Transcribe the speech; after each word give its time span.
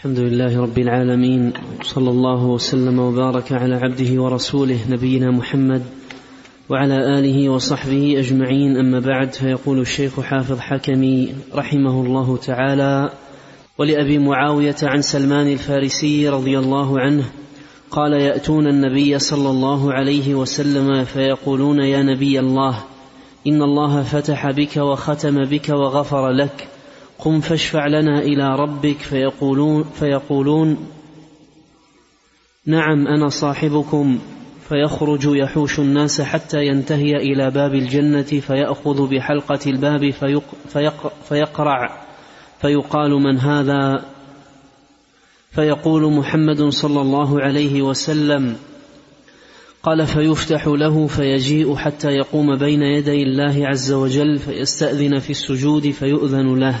الحمد 0.00 0.18
لله 0.18 0.60
رب 0.60 0.78
العالمين 0.78 1.52
صلى 1.82 2.10
الله 2.10 2.44
وسلم 2.44 2.98
وبارك 2.98 3.52
على 3.52 3.74
عبده 3.74 4.22
ورسوله 4.22 4.78
نبينا 4.90 5.30
محمد 5.30 5.82
وعلى 6.68 7.18
آله 7.18 7.48
وصحبه 7.48 8.18
أجمعين 8.18 8.76
أما 8.76 9.00
بعد 9.00 9.32
فيقول 9.32 9.80
الشيخ 9.80 10.20
حافظ 10.20 10.58
حكمي 10.58 11.34
رحمه 11.54 12.00
الله 12.00 12.36
تعالى 12.36 13.10
ولأبي 13.78 14.18
معاوية 14.18 14.76
عن 14.82 15.02
سلمان 15.02 15.52
الفارسي 15.52 16.28
رضي 16.28 16.58
الله 16.58 17.00
عنه 17.00 17.24
قال 17.90 18.12
يأتون 18.12 18.66
النبي 18.66 19.18
صلى 19.18 19.50
الله 19.50 19.92
عليه 19.92 20.34
وسلم 20.34 21.04
فيقولون 21.04 21.80
يا 21.80 22.02
نبي 22.02 22.40
الله 22.40 22.84
إن 23.46 23.62
الله 23.62 24.02
فتح 24.02 24.50
بك 24.50 24.76
وختم 24.76 25.44
بك 25.44 25.68
وغفر 25.68 26.30
لك 26.30 26.68
قم 27.20 27.40
فاشفع 27.40 27.86
لنا 27.86 28.18
إلى 28.18 28.56
ربك 28.56 28.98
فيقولون 28.98 29.84
فيقولون 29.84 30.76
نعم 32.66 33.06
أنا 33.06 33.28
صاحبكم 33.28 34.18
فيخرج 34.68 35.24
يحوش 35.24 35.78
الناس 35.78 36.20
حتى 36.20 36.66
ينتهي 36.66 37.16
إلى 37.16 37.50
باب 37.50 37.74
الجنة 37.74 38.22
فيأخذ 38.22 39.08
بحلقة 39.08 39.58
الباب 39.66 40.10
فيق 40.10 40.42
فيق 40.68 41.12
فيقرع 41.28 42.04
فيقال 42.60 43.10
من 43.10 43.38
هذا 43.38 44.04
فيقول 45.50 46.12
محمد 46.12 46.62
صلى 46.62 47.00
الله 47.00 47.40
عليه 47.40 47.82
وسلم 47.82 48.56
قال 49.82 50.06
فيفتح 50.06 50.66
له 50.66 51.06
فيجيء 51.06 51.76
حتى 51.76 52.08
يقوم 52.08 52.56
بين 52.56 52.82
يدي 52.82 53.22
الله 53.22 53.68
عز 53.68 53.92
وجل 53.92 54.38
فيستأذن 54.38 55.18
في 55.18 55.30
السجود 55.30 55.90
فيؤذن 55.90 56.58
له 56.58 56.80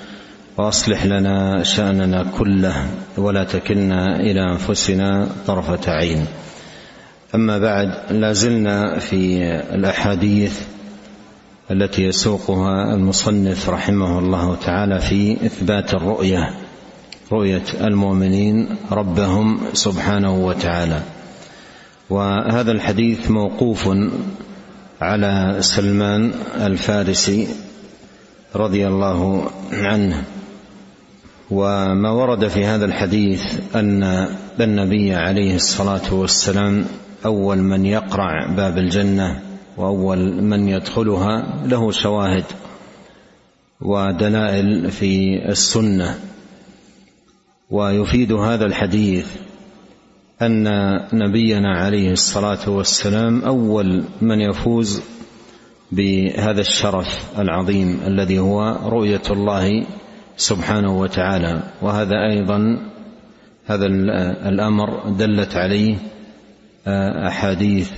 واصلح 0.61 1.05
لنا 1.05 1.63
شأننا 1.63 2.23
كله 2.37 2.85
ولا 3.17 3.43
تكلنا 3.43 4.19
إلى 4.19 4.51
أنفسنا 4.51 5.27
طرفة 5.47 5.91
عين. 5.91 6.25
أما 7.35 7.57
بعد 7.57 7.91
لا 8.09 8.33
زلنا 8.33 8.99
في 8.99 9.43
الأحاديث 9.73 10.61
التي 11.71 12.03
يسوقها 12.03 12.93
المصنف 12.93 13.69
رحمه 13.69 14.19
الله 14.19 14.55
تعالى 14.55 14.99
في 14.99 15.45
إثبات 15.45 15.93
الرؤية 15.93 16.53
رؤية 17.31 17.63
المؤمنين 17.81 18.75
ربهم 18.91 19.59
سبحانه 19.73 20.45
وتعالى. 20.45 21.01
وهذا 22.09 22.71
الحديث 22.71 23.31
موقوف 23.31 23.89
على 25.01 25.57
سلمان 25.59 26.31
الفارسي 26.55 27.47
رضي 28.55 28.87
الله 28.87 29.51
عنه. 29.71 30.23
وما 31.51 32.11
ورد 32.11 32.47
في 32.47 32.65
هذا 32.65 32.85
الحديث 32.85 33.59
أن 33.75 34.27
النبي 34.59 35.13
عليه 35.13 35.55
الصلاة 35.55 36.13
والسلام 36.13 36.85
أول 37.25 37.57
من 37.57 37.85
يقرع 37.85 38.45
باب 38.55 38.77
الجنة 38.77 39.41
وأول 39.77 40.43
من 40.43 40.67
يدخلها 40.67 41.63
له 41.65 41.91
شواهد 41.91 42.43
ودلائل 43.81 44.91
في 44.91 45.41
السنة. 45.49 46.19
ويفيد 47.69 48.31
هذا 48.31 48.65
الحديث 48.65 49.27
أن 50.41 50.67
نبينا 51.13 51.77
عليه 51.77 52.11
الصلاة 52.11 52.69
والسلام 52.69 53.41
أول 53.41 54.03
من 54.21 54.41
يفوز 54.41 55.01
بهذا 55.91 56.61
الشرف 56.61 57.39
العظيم 57.39 57.99
الذي 58.07 58.39
هو 58.39 58.77
رؤية 58.85 59.21
الله 59.31 59.85
سبحانه 60.41 60.99
وتعالى. 60.99 61.63
وهذا 61.81 62.17
أيضا 62.31 62.59
هذا 63.65 63.85
الأمر 64.49 65.09
دلت 65.09 65.55
عليه 65.55 65.95
أحاديث 67.27 67.91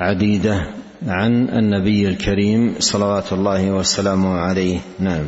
عديدة 0.00 0.66
عن 1.06 1.48
النبي 1.48 2.08
الكريم 2.08 2.74
صلوات 2.78 3.32
الله 3.32 3.72
وسلامه 3.72 4.34
عليه. 4.34 4.78
نعم. 4.98 5.24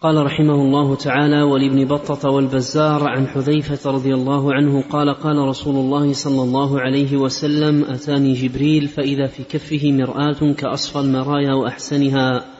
قال 0.00 0.26
رحمه 0.26 0.54
الله 0.54 0.96
تعالى 0.96 1.42
ولابن 1.42 1.84
بطة 1.84 2.30
والبزار 2.30 3.08
عن 3.08 3.26
حذيفة 3.26 3.90
رضي 3.90 4.14
الله 4.14 4.54
عنه 4.54 4.82
قال 4.90 5.14
قال 5.14 5.38
رسول 5.38 5.74
الله 5.74 6.12
صلى 6.12 6.42
الله 6.42 6.80
عليه 6.80 7.16
وسلم 7.16 7.84
أتاني 7.84 8.32
جبريل 8.32 8.88
فإذا 8.88 9.26
في 9.26 9.42
كفه 9.42 9.92
مرآة 9.92 10.52
كأصفى 10.52 10.98
المرايا 10.98 11.54
وأحسنها. 11.54 12.55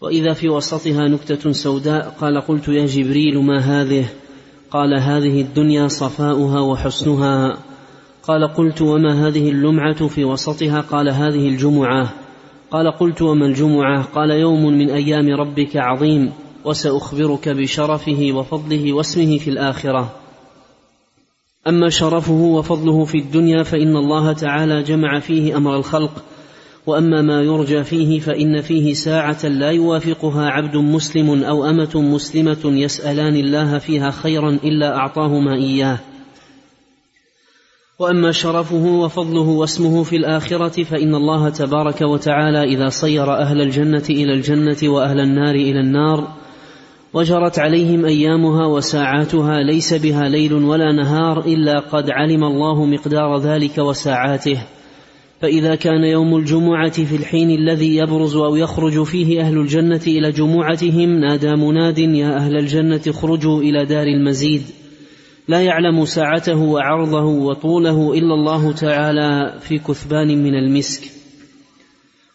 وإذا 0.00 0.32
في 0.32 0.48
وسطها 0.48 1.08
نكتة 1.08 1.52
سوداء 1.52 2.16
قال 2.20 2.40
قلت 2.40 2.68
يا 2.68 2.86
جبريل 2.86 3.38
ما 3.38 3.58
هذه؟ 3.58 4.08
قال 4.70 4.98
هذه 5.00 5.40
الدنيا 5.40 5.88
صفاؤها 5.88 6.60
وحسنها. 6.60 7.58
قال 8.22 8.54
قلت 8.54 8.82
وما 8.82 9.28
هذه 9.28 9.50
اللمعة 9.50 10.08
في 10.08 10.24
وسطها؟ 10.24 10.80
قال 10.80 11.08
هذه 11.08 11.48
الجمعة. 11.48 12.14
قال 12.70 12.90
قلت 12.90 13.22
وما 13.22 13.46
الجمعة؟ 13.46 14.02
قال 14.02 14.30
يوم 14.30 14.66
من 14.66 14.90
أيام 14.90 15.28
ربك 15.28 15.76
عظيم 15.76 16.32
وسأخبرك 16.64 17.48
بشرفه 17.48 18.32
وفضله 18.34 18.92
واسمه 18.92 19.38
في 19.38 19.50
الآخرة. 19.50 20.12
أما 21.68 21.88
شرفه 21.88 22.32
وفضله 22.32 23.04
في 23.04 23.18
الدنيا 23.18 23.62
فإن 23.62 23.96
الله 23.96 24.32
تعالى 24.32 24.82
جمع 24.82 25.18
فيه 25.18 25.56
أمر 25.56 25.76
الخلق 25.76 26.24
وأما 26.88 27.22
ما 27.22 27.42
يرجى 27.42 27.84
فيه 27.84 28.20
فإن 28.20 28.60
فيه 28.60 28.92
ساعة 28.92 29.46
لا 29.46 29.70
يوافقها 29.70 30.48
عبد 30.48 30.76
مسلم 30.76 31.44
أو 31.44 31.64
أمة 31.64 31.90
مسلمة 31.94 32.58
يسألان 32.64 33.36
الله 33.36 33.78
فيها 33.78 34.10
خيرا 34.10 34.50
إلا 34.64 34.96
أعطاهما 34.96 35.54
إياه. 35.54 35.98
وأما 37.98 38.32
شرفه 38.32 38.84
وفضله 38.84 39.48
واسمه 39.48 40.02
في 40.02 40.16
الآخرة 40.16 40.82
فإن 40.82 41.14
الله 41.14 41.48
تبارك 41.48 42.00
وتعالى 42.00 42.64
إذا 42.64 42.88
صير 42.88 43.34
أهل 43.34 43.60
الجنة 43.60 44.04
إلى 44.10 44.32
الجنة 44.32 44.92
وأهل 44.92 45.20
النار 45.20 45.54
إلى 45.54 45.80
النار 45.80 46.28
وجرت 47.14 47.58
عليهم 47.58 48.04
أيامها 48.04 48.66
وساعاتها 48.66 49.62
ليس 49.62 49.94
بها 49.94 50.28
ليل 50.28 50.52
ولا 50.52 50.92
نهار 50.92 51.40
إلا 51.40 51.80
قد 51.80 52.10
علم 52.10 52.44
الله 52.44 52.84
مقدار 52.84 53.38
ذلك 53.38 53.78
وساعاته. 53.78 54.58
فإذا 55.40 55.74
كان 55.74 56.04
يوم 56.04 56.36
الجمعة 56.36 57.04
في 57.04 57.16
الحين 57.16 57.50
الذي 57.50 57.96
يبرز 57.96 58.36
أو 58.36 58.56
يخرج 58.56 59.02
فيه 59.02 59.40
أهل 59.40 59.58
الجنة 59.58 60.00
إلى 60.06 60.30
جمعتهم 60.30 61.20
نادى 61.20 61.56
مناد 61.56 61.98
يا 61.98 62.36
أهل 62.36 62.56
الجنة 62.56 63.00
اخرجوا 63.08 63.60
إلى 63.60 63.84
دار 63.84 64.06
المزيد. 64.06 64.62
لا 65.48 65.62
يعلم 65.62 66.04
ساعته 66.04 66.62
وعرضه 66.62 67.24
وطوله 67.24 68.14
إلا 68.14 68.34
الله 68.34 68.72
تعالى 68.72 69.58
في 69.60 69.78
كثبان 69.78 70.42
من 70.42 70.54
المسك. 70.54 71.10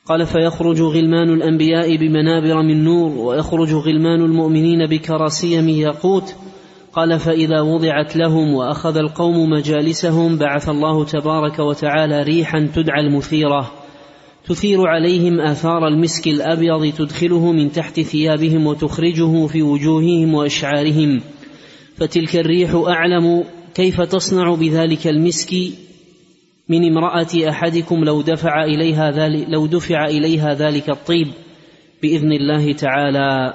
قال 0.06 0.26
فيخرج 0.26 0.82
غلمان 0.82 1.34
الأنبياء 1.34 1.96
بمنابر 1.96 2.62
من 2.62 2.84
نور 2.84 3.12
ويخرج 3.12 3.74
غلمان 3.74 4.22
المؤمنين 4.22 4.88
بكراسي 4.88 5.62
من 5.62 5.70
ياقوت 5.70 6.36
قال 6.94 7.20
فإذا 7.20 7.62
وضعت 7.62 8.16
لهم 8.16 8.54
وأخذ 8.54 8.98
القوم 8.98 9.50
مجالسهم 9.50 10.38
بعث 10.38 10.70
الله 10.70 11.06
تبارك 11.06 11.60
وتعالى 11.60 12.22
ريحا 12.24 12.70
تدعى 12.76 13.02
المثيرة. 13.02 13.72
تثير 14.46 14.88
عليهم 14.88 15.40
آثار 15.40 15.88
المسك 15.88 16.28
الأبيض 16.28 16.94
تدخله 16.94 17.52
من 17.52 17.72
تحت 17.72 18.00
ثيابهم 18.00 18.68
وتخرجه 18.68 19.48
في 19.48 19.62
وجوههم 19.62 20.34
وأشعارهم. 20.34 21.22
فتلك 21.96 22.36
الريح 22.36 22.84
أعلم 22.88 23.44
كيف 23.76 24.02
تصنع 24.02 24.56
بذلك 24.56 25.08
المسك 25.08 25.54
من 26.70 26.92
امرأة 26.92 27.50
أحدكم 27.50 28.04
لو 28.04 28.22
دفع 28.22 28.64
إليها 28.64 29.12
ذلك 29.12 29.46
لو 29.50 29.66
دفع 29.66 30.06
إليها 30.06 30.54
ذلك 30.54 30.90
الطيب 30.90 31.28
بإذن 32.02 32.32
الله 32.32 32.74
تعالى. 32.74 33.54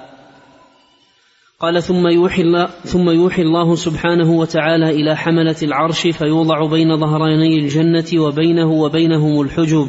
قال 1.60 1.82
ثم 1.82 2.06
يوحي 2.06 2.43
الله 2.43 2.66
ثم 2.66 3.10
يوحي 3.10 3.43
الله 3.43 3.75
سبحانه 3.75 4.31
وتعالى 4.31 4.90
إلى 4.90 5.16
حملة 5.16 5.56
العرش 5.62 6.06
فيوضع 6.06 6.66
بين 6.66 6.96
ظهراني 6.96 7.58
الجنة 7.58 8.22
وبينه 8.22 8.72
وبينهم 8.72 9.40
الحجب 9.40 9.88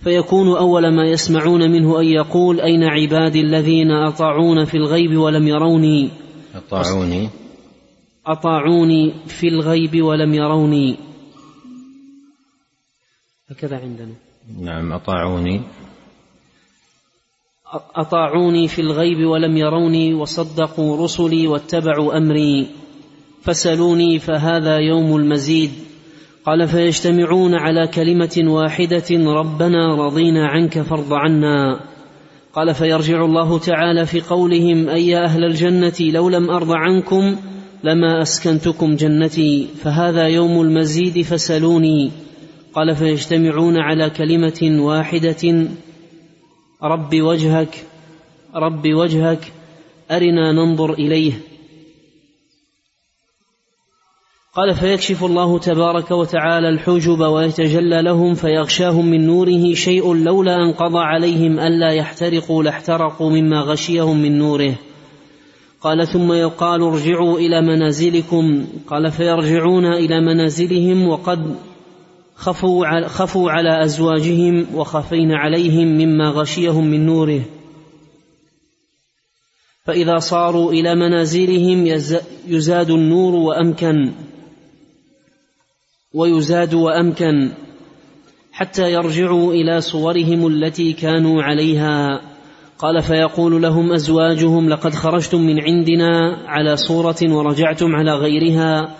فيكون 0.00 0.56
أول 0.56 0.94
ما 0.96 1.04
يسمعون 1.04 1.70
منه 1.70 2.00
أن 2.00 2.04
يقول 2.04 2.60
أين 2.60 2.84
عبادي 2.84 3.40
الذين 3.40 3.90
أطاعون 3.90 4.64
في 4.64 4.76
الغيب 4.76 5.16
ولم 5.16 5.48
يروني؟ 5.48 6.10
أطاعوني. 6.54 7.28
أطاعوني 8.26 9.14
في 9.26 9.48
الغيب 9.48 10.02
ولم 10.02 10.34
يروني. 10.34 10.96
هكذا 13.50 13.76
عندنا. 13.76 14.14
نعم 14.60 14.92
أطاعوني. 14.92 15.62
أطاعوني 17.96 18.68
في 18.68 18.80
الغيب 18.80 19.26
ولم 19.26 19.56
يروني 19.56 20.14
وصدقوا 20.14 21.04
رسلي 21.04 21.46
واتبعوا 21.46 22.16
أمري. 22.16 22.66
فسلوني 23.42 24.18
فهذا 24.18 24.76
يوم 24.76 25.16
المزيد. 25.16 25.70
قال 26.46 26.68
فيجتمعون 26.68 27.54
على 27.54 27.86
كلمة 27.86 28.52
واحدة 28.52 29.04
ربنا 29.10 29.94
رضينا 29.94 30.46
عنك 30.46 30.80
فارض 30.80 31.12
عنا. 31.12 31.80
قال 32.52 32.74
فيرجع 32.74 33.24
الله 33.24 33.58
تعالى 33.58 34.06
في 34.06 34.20
قولهم 34.20 34.88
أي 34.88 35.16
أهل 35.16 35.44
الجنة 35.44 36.00
لو 36.00 36.28
لم 36.28 36.50
أرض 36.50 36.72
عنكم 36.72 37.36
لما 37.84 38.22
أسكنتكم 38.22 38.96
جنتي. 38.96 39.68
فهذا 39.82 40.26
يوم 40.26 40.60
المزيد 40.60 41.22
فسلوني 41.22 42.10
قال 42.74 42.96
فيجتمعون 42.96 43.76
على 43.76 44.10
كلمة 44.10 44.84
واحدة 44.84 45.68
رب 46.82 47.14
وجهك 47.14 47.86
رب 48.54 48.82
وجهك 48.86 49.52
أرنا 50.10 50.52
ننظر 50.52 50.92
إليه. 50.92 51.32
قال 54.54 54.74
فيكشف 54.74 55.24
الله 55.24 55.58
تبارك 55.58 56.10
وتعالى 56.10 56.68
الحجب 56.68 57.20
ويتجلى 57.20 58.02
لهم 58.02 58.34
فيغشاهم 58.34 59.06
من 59.06 59.26
نوره 59.26 59.74
شيء 59.74 60.14
لولا 60.14 60.56
أن 60.56 60.72
قضى 60.72 60.98
عليهم 60.98 61.58
ألا 61.60 61.92
يحترقوا 61.92 62.62
لاحترقوا 62.62 63.30
مما 63.30 63.60
غشيهم 63.60 64.22
من 64.22 64.38
نوره. 64.38 64.74
قال 65.80 66.08
ثم 66.08 66.32
يقال 66.32 66.82
ارجعوا 66.82 67.38
إلى 67.38 67.62
منازلكم. 67.62 68.66
قال 68.86 69.10
فيرجعون 69.10 69.86
إلى 69.86 70.20
منازلهم 70.20 71.08
وقد 71.08 71.56
خفوا 72.38 72.86
على, 72.86 73.08
خفوا 73.08 73.50
على 73.50 73.84
أزواجهم 73.84 74.66
وخفين 74.74 75.32
عليهم 75.32 75.88
مما 75.88 76.28
غشيهم 76.28 76.84
من 76.84 77.06
نوره. 77.06 77.40
فإذا 79.84 80.18
صاروا 80.18 80.72
إلى 80.72 80.94
منازلهم 80.94 81.86
يزاد 82.46 82.90
النور 82.90 83.34
وأمكن 83.34 84.12
ويزاد 86.14 86.74
وأمكن 86.74 87.50
حتى 88.52 88.92
يرجعوا 88.92 89.52
إلى 89.52 89.80
صورهم 89.80 90.46
التي 90.46 90.92
كانوا 90.92 91.42
عليها. 91.42 92.20
قال 92.78 93.02
فيقول 93.02 93.62
لهم 93.62 93.92
أزواجهم 93.92 94.68
لقد 94.68 94.94
خرجتم 94.94 95.40
من 95.40 95.60
عندنا 95.60 96.36
على 96.46 96.76
صورة 96.76 97.16
ورجعتم 97.22 97.94
على 97.94 98.12
غيرها. 98.12 98.96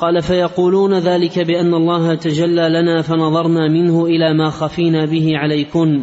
قال 0.00 0.22
فيقولون 0.22 0.98
ذلك 0.98 1.38
بأن 1.38 1.74
الله 1.74 2.14
تجلى 2.14 2.68
لنا 2.68 3.02
فنظرنا 3.02 3.68
منه 3.68 4.06
إلى 4.06 4.34
ما 4.34 4.50
خفينا 4.50 5.06
به 5.06 5.26
عليكن. 5.34 6.02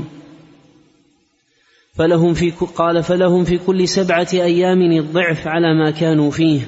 فلهم 1.94 2.34
في 2.34 2.52
قال 2.76 3.04
فلهم 3.04 3.44
في 3.44 3.58
كل 3.58 3.88
سبعة 3.88 4.28
أيام 4.34 4.82
الضعف 4.92 5.48
على 5.48 5.74
ما 5.74 5.92
كانوا 5.92 6.32
فيه. 6.32 6.60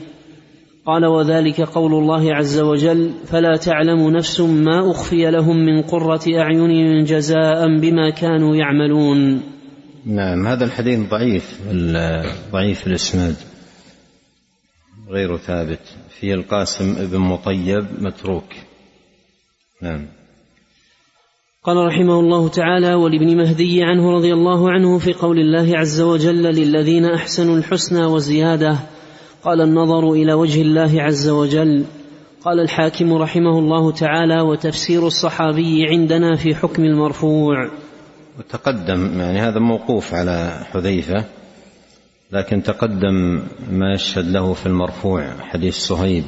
قال 0.86 1.06
وذلك 1.06 1.62
قول 1.62 1.94
الله 1.94 2.36
عز 2.36 2.60
وجل 2.60 3.12
فلا 3.26 3.56
تعلم 3.58 4.10
نفس 4.10 4.40
ما 4.42 4.92
أخفي 4.92 5.32
لهم 5.32 5.58
من 5.58 5.82
قرة 5.82 6.22
أعين 6.40 7.04
جزاء 7.04 7.80
بما 7.80 8.10
كانوا 8.10 8.56
يعملون. 8.56 9.42
نعم 10.06 10.48
هذا 10.48 10.66
الحديث 10.66 11.00
ضعيف 11.10 11.60
ضعيف 12.52 12.88
الإسناد. 12.88 13.36
غير 15.10 15.38
ثابت. 15.38 15.80
فيه 16.20 16.34
القاسم 16.34 16.96
ابن 17.00 17.18
مطيب 17.18 17.86
متروك. 18.00 18.54
نعم. 19.82 20.06
قال 21.64 21.78
رحمه 21.78 22.20
الله 22.20 22.50
تعالى 22.50 22.94
ولابن 22.94 23.38
مهدي 23.38 23.84
عنه 23.84 24.12
رضي 24.12 24.34
الله 24.34 24.72
عنه 24.72 24.98
في 24.98 25.14
قول 25.14 25.40
الله 25.40 25.78
عز 25.78 26.02
وجل 26.02 26.44
للذين 26.44 27.06
أحسنوا 27.06 27.58
الحسنى 27.58 28.06
وزيادة. 28.06 28.80
قال 29.44 29.62
النظر 29.62 30.12
إلى 30.12 30.34
وجه 30.34 30.62
الله 30.62 31.02
عز 31.02 31.30
وجل. 31.30 31.86
قال 32.46 32.60
الحاكم 32.60 33.14
رحمه 33.14 33.60
الله 33.60 33.92
تعالى 33.92 34.42
وتفسير 34.42 35.08
الصحابي 35.08 35.86
عندنا 35.90 36.36
في 36.36 36.56
حكم 36.56 36.84
المرفوع. 36.84 37.72
وتقدم 38.40 39.20
يعني 39.20 39.40
هذا 39.40 39.60
موقوف 39.60 40.14
على 40.14 40.66
حذيفة. 40.72 41.26
لكن 42.32 42.64
تقدم 42.64 43.44
ما 43.72 43.94
يشهد 43.94 44.28
له 44.28 44.54
في 44.54 44.66
المرفوع 44.66 45.34
حديث 45.40 45.78
صهيب. 45.78 46.24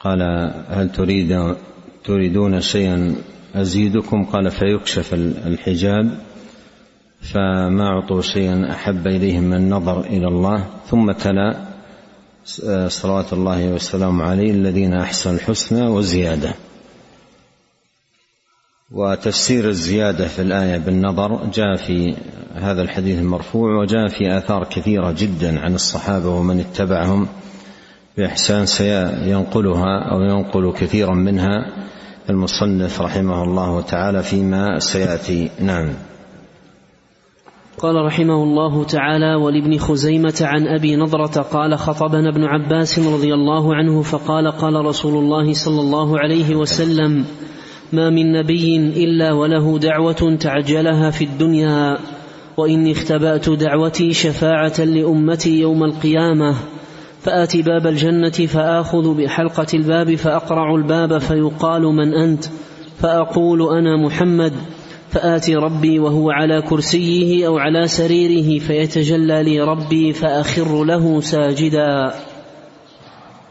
قال 0.00 0.22
هل 0.68 0.92
تريد 0.92 1.56
تريدون 2.04 2.60
شيئا 2.60 3.16
أزيدكم؟ 3.54 4.24
قال 4.24 4.50
فيكشف 4.50 5.14
الحجاب 5.46 6.18
فما 7.20 7.86
أعطوا 7.86 8.20
شيئا 8.20 8.72
أحب 8.72 9.06
إليهم 9.06 9.42
من 9.42 9.56
النظر 9.56 10.00
إلى 10.00 10.28
الله. 10.28 10.66
ثم 10.86 11.12
تلا 11.12 11.68
صلوات 12.88 13.32
الله 13.32 13.72
والسلام 13.72 14.22
عليه 14.22 14.50
الذين 14.50 14.94
أحسنوا 14.94 15.36
الحسنى 15.36 15.86
وزيادة. 15.86 16.54
وتفسير 18.92 19.68
الزيادة 19.68 20.28
في 20.28 20.42
الآية 20.42 20.78
بالنظر 20.78 21.46
جاء 21.54 21.76
في 21.76 22.14
هذا 22.54 22.82
الحديث 22.82 23.18
المرفوع 23.18 23.80
وجاء 23.80 24.08
في 24.08 24.38
آثار 24.38 24.64
كثيرة 24.64 25.14
جدا 25.18 25.60
عن 25.60 25.74
الصحابة 25.74 26.28
ومن 26.28 26.60
اتبعهم 26.60 27.26
بإحسان 28.16 28.66
سينقلها 28.66 30.10
أو 30.12 30.20
ينقل 30.20 30.72
كثيرا 30.72 31.14
منها 31.14 31.66
المصنف 32.30 33.00
رحمه 33.00 33.44
الله 33.44 33.80
تعالى 33.80 34.22
فيما 34.22 34.78
سيأتي. 34.78 35.50
نعم. 35.60 35.88
قال 37.78 37.94
رحمه 37.94 38.42
الله 38.42 38.84
تعالى 38.84 39.34
ولابن 39.34 39.78
خزيمة 39.78 40.38
عن 40.40 40.66
أبي 40.66 40.96
نضرة 40.96 41.42
قال 41.42 41.78
خطبنا 41.78 42.28
ابن 42.28 42.44
عباس 42.44 42.98
رضي 42.98 43.34
الله 43.34 43.74
عنه 43.74 44.02
فقال 44.02 44.50
قال 44.50 44.74
رسول 44.74 45.24
الله 45.24 45.52
صلى 45.52 45.80
الله 45.80 46.18
عليه 46.18 46.56
وسلم 46.56 47.24
ما 47.92 48.10
من 48.10 48.32
نبي 48.32 48.76
إلا 48.76 49.32
وله 49.32 49.78
دعوة 49.78 50.36
تعجلها 50.40 51.10
في 51.10 51.24
الدنيا 51.24 51.98
وإني 52.56 52.92
اختبأت 52.92 53.50
دعوتي 53.50 54.12
شفاعة 54.12 54.80
لأمتي 54.80 55.60
يوم 55.60 55.84
القيامة 55.84 56.54
فاتي 57.20 57.62
باب 57.62 57.86
الجنة 57.86 58.30
فآخذ 58.30 59.14
بحلقة 59.14 59.66
الباب 59.74 60.14
فأقرع 60.14 60.74
الباب 60.74 61.18
فيقال 61.18 61.82
من 61.82 62.14
أنت 62.14 62.44
فأقول 62.98 63.78
أنا 63.78 63.96
محمد 63.96 64.52
فاتي 65.10 65.54
ربي 65.54 65.98
وهو 65.98 66.30
على 66.30 66.62
كرسيه 66.62 67.46
أو 67.46 67.58
على 67.58 67.88
سريره 67.88 68.58
فيتجلى 68.58 69.42
لي 69.42 69.60
ربي 69.60 70.12
فأخر 70.12 70.84
له 70.84 71.20
ساجدا. 71.20 72.14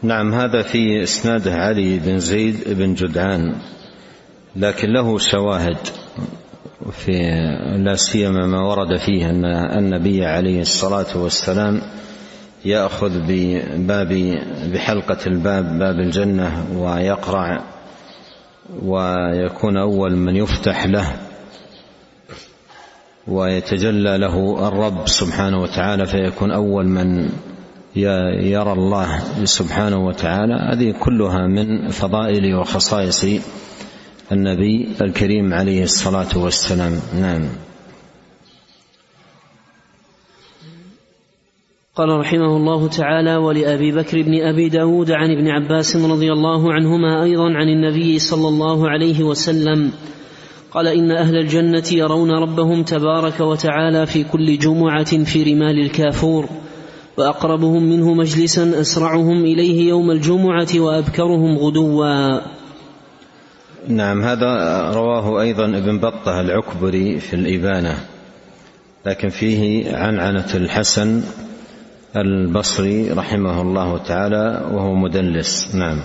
نعم 0.02 0.34
هذا 0.34 0.62
في 0.62 1.02
اسناده 1.02 1.54
علي 1.54 1.98
بن 1.98 2.18
زيد 2.18 2.56
بن 2.66 2.94
جدعان. 2.94 3.54
لكن 4.56 4.92
له 4.92 5.18
شواهد 5.18 5.76
في 6.92 7.12
لا 7.76 7.94
سيما 7.94 8.46
ما 8.46 8.60
ورد 8.60 8.96
فيه 8.96 9.30
أن 9.30 9.44
النبي 9.78 10.26
عليه 10.26 10.60
الصلاة 10.60 11.16
والسلام 11.16 11.80
يأخذ 12.64 13.12
بباب 13.28 14.38
بحلقة 14.72 15.26
الباب 15.26 15.78
باب 15.78 15.98
الجنة 16.00 16.66
ويقرع 16.76 17.60
ويكون 18.82 19.76
أول 19.76 20.16
من 20.16 20.36
يفتح 20.36 20.86
له 20.86 21.12
ويتجلى 23.28 24.18
له 24.18 24.68
الرب 24.68 25.08
سبحانه 25.08 25.62
وتعالى 25.62 26.06
فيكون 26.06 26.50
أول 26.50 26.86
من 26.86 27.28
يرى 27.96 28.72
الله 28.72 29.18
سبحانه 29.44 30.06
وتعالى. 30.06 30.54
هذه 30.54 30.94
كلها 31.00 31.46
من 31.46 31.88
فضائل 31.88 32.54
وخصائص 32.54 33.26
النبي 34.32 34.88
الكريم 35.00 35.54
عليه 35.54 35.82
الصلاة 35.82 36.38
والسلام. 36.38 36.92
نعم. 37.20 37.48
قال 41.96 42.08
رحمه 42.08 42.56
الله 42.56 42.88
تعالى 42.88 43.36
ولأبي 43.36 43.92
بكر 43.92 44.22
بن 44.22 44.40
أبي 44.42 44.68
داود 44.68 45.10
عن 45.10 45.30
ابن 45.30 45.48
عباس 45.48 45.96
رضي 45.96 46.32
الله 46.32 46.72
عنهما 46.72 47.22
أيضا 47.22 47.52
عن 47.54 47.68
النبي 47.68 48.18
صلى 48.18 48.48
الله 48.48 48.90
عليه 48.90 49.22
وسلم. 49.22 49.92
قال 50.70 50.86
إن 50.86 51.10
أهل 51.10 51.36
الجنة 51.36 51.84
يرون 51.92 52.30
ربهم 52.30 52.82
تبارك 52.82 53.40
وتعالى 53.40 54.06
في 54.06 54.24
كل 54.24 54.58
جمعة 54.58 55.24
في 55.24 55.42
رمال 55.42 55.78
الكافور 55.78 56.48
وأقربهم 57.18 57.82
منه 57.82 58.14
مجلسا 58.14 58.80
أسرعهم 58.80 59.44
إليه 59.44 59.88
يوم 59.88 60.10
الجمعة 60.10 60.68
وأبكرهم 60.76 61.58
غدوا. 61.58 62.57
نعم 63.86 64.22
هذا 64.22 64.82
رواه 64.90 65.40
أيضا 65.40 65.64
ابن 65.64 65.98
بطة 65.98 66.40
العكبري 66.40 67.20
في 67.20 67.34
الإبانة 67.34 67.98
لكن 69.06 69.28
فيه 69.28 69.96
عنعنة 69.96 70.54
الحسن 70.54 71.22
البصري 72.16 73.10
رحمه 73.10 73.62
الله 73.62 73.98
تعالى 73.98 74.70
وهو 74.72 74.94
مدلس. 74.94 75.74
نعم. 75.74 76.00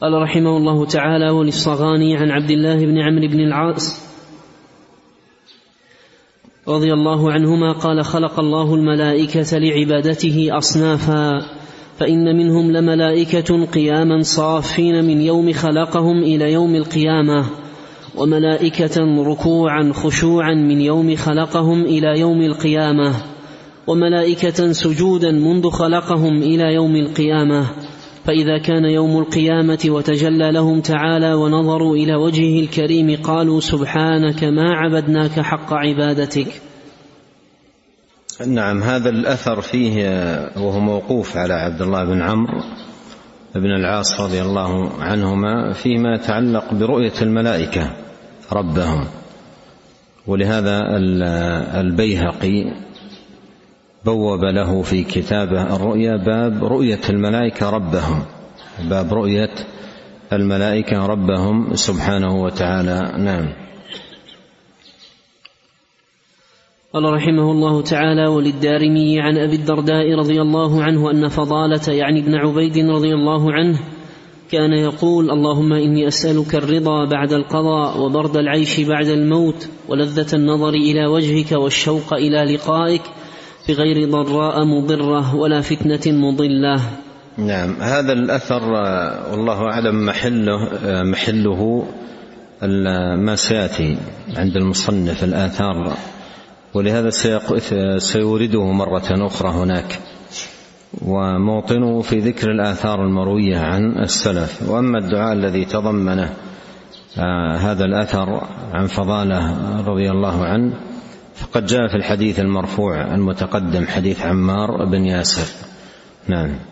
قال 0.00 0.22
رحمه 0.22 0.56
الله 0.56 0.86
تعالى 0.86 1.30
وللصغاني 1.30 2.16
عن 2.16 2.30
عبد 2.30 2.50
الله 2.50 2.76
بن 2.76 2.98
عمرو 2.98 3.28
بن 3.28 3.40
العاص 3.40 4.12
رضي 6.68 6.92
الله 6.92 7.32
عنهما 7.32 7.72
قال 7.72 8.04
خلق 8.04 8.40
الله 8.40 8.74
الملائكة 8.74 9.58
لعبادته 9.58 10.48
أصنافا. 10.58 11.46
فإن 11.98 12.36
منهم 12.36 12.72
لملائكة 12.72 13.66
قياما 13.66 14.22
صافين 14.22 15.04
من 15.04 15.20
يوم 15.20 15.52
خلقهم 15.52 16.18
إلى 16.18 16.52
يوم 16.52 16.74
القيامة 16.74 17.46
وملائكة 18.16 19.22
ركوعا 19.22 19.92
خشوعا 19.94 20.54
من 20.54 20.80
يوم 20.80 21.16
خلقهم 21.16 21.82
إلى 21.82 22.20
يوم 22.20 22.42
القيامة 22.42 23.12
وملائكة 23.86 24.72
سجودا 24.72 25.30
منذ 25.30 25.70
خلقهم 25.70 26.42
إلى 26.42 26.74
يوم 26.74 26.96
القيامة. 26.96 27.66
فإذا 28.24 28.58
كان 28.58 28.84
يوم 28.84 29.18
القيامة 29.18 29.78
وتجلى 29.86 30.52
لهم 30.52 30.80
تعالى 30.80 31.34
ونظروا 31.34 31.96
إلى 31.96 32.14
وجهه 32.14 32.60
الكريم 32.60 33.16
قالوا 33.22 33.60
سبحانك 33.60 34.44
ما 34.44 34.70
عبدناك 34.70 35.40
حق 35.40 35.72
عبادتك. 35.72 36.71
نعم 38.40 38.82
هذا 38.82 39.08
الأثر 39.08 39.60
فيه 39.60 40.04
وهو 40.56 40.80
موقوف 40.80 41.36
على 41.36 41.54
عبد 41.54 41.82
الله 41.82 42.04
بن 42.04 42.22
عمرو 42.22 42.62
بن 43.54 43.70
العاص 43.70 44.20
رضي 44.20 44.42
الله 44.42 44.92
عنهما 45.00 45.72
فيما 45.72 46.14
يتعلق 46.14 46.74
برؤية 46.74 47.12
الملائكة 47.22 47.90
ربهم. 48.52 49.06
ولهذا 50.26 50.80
البيهقي 51.80 52.64
بوب 54.04 54.44
له 54.44 54.82
في 54.82 55.04
كتابه 55.04 55.76
الرؤيا 55.76 56.16
باب 56.16 56.64
رؤية 56.64 57.00
الملائكة 57.10 57.70
ربهم. 57.70 58.22
باب 58.84 59.14
رؤية 59.14 59.54
الملائكة 60.32 61.06
ربهم 61.06 61.74
سبحانه 61.74 62.42
وتعالى. 62.42 63.12
نعم. 63.18 63.52
قال 66.94 67.04
رحمه 67.04 67.52
الله 67.52 67.82
تعالى 67.82 68.26
وللدارمي 68.26 69.20
عن 69.20 69.38
أبي 69.38 69.56
الدرداء 69.56 70.14
رضي 70.14 70.40
الله 70.40 70.82
عنه 70.82 71.10
أن 71.10 71.28
فضالة 71.28 71.92
يعني 71.92 72.20
ابن 72.20 72.34
عبيد 72.34 72.78
رضي 72.78 73.14
الله 73.14 73.52
عنه 73.52 73.78
كان 74.50 74.72
يقول 74.72 75.30
اللهم 75.30 75.72
إني 75.72 76.08
أسألك 76.08 76.54
الرضا 76.54 77.04
بعد 77.04 77.32
القضاء 77.32 78.00
وبرد 78.00 78.36
العيش 78.36 78.80
بعد 78.80 79.06
الموت 79.06 79.68
ولذة 79.88 80.26
النظر 80.36 80.68
إلى 80.68 81.06
وجهك 81.06 81.52
والشوق 81.52 82.14
إلى 82.14 82.54
لقائك 82.54 83.02
بغير 83.68 84.10
ضراء 84.10 84.64
مضرة 84.64 85.36
ولا 85.36 85.60
فتنة 85.60 86.12
مضلة. 86.18 86.80
نعم 87.38 87.74
هذا 87.80 88.12
الأثر 88.12 88.62
والله 89.32 89.62
أعلم 89.62 90.06
محله 90.06 90.58
محله 91.02 91.84
ما 93.16 93.36
سيأتي 93.36 93.98
عند 94.36 94.56
المصنف 94.56 95.24
الآثار. 95.24 95.96
ولهذا 96.74 97.10
سيورده 97.98 98.72
مرة 98.72 99.26
أخرى 99.26 99.48
هناك. 99.50 99.98
وموطنه 101.02 102.00
في 102.00 102.18
ذكر 102.18 102.50
الآثار 102.50 103.04
المروية 103.04 103.58
عن 103.58 103.98
السلف. 103.98 104.70
وأما 104.70 104.98
الدعاء 104.98 105.32
الذي 105.32 105.64
تضمنه 105.64 106.34
آه 107.18 107.56
هذا 107.56 107.84
الأثر 107.84 108.42
عن 108.72 108.86
فضالة 108.86 109.56
رضي 109.86 110.10
الله 110.10 110.44
عنه 110.44 110.72
فقد 111.34 111.66
جاء 111.66 111.88
في 111.88 111.96
الحديث 111.96 112.40
المرفوع 112.40 113.14
المتقدم 113.14 113.86
حديث 113.86 114.26
عمار 114.26 114.84
بن 114.84 115.04
ياسر. 115.04 115.46
نعم. 116.28 116.71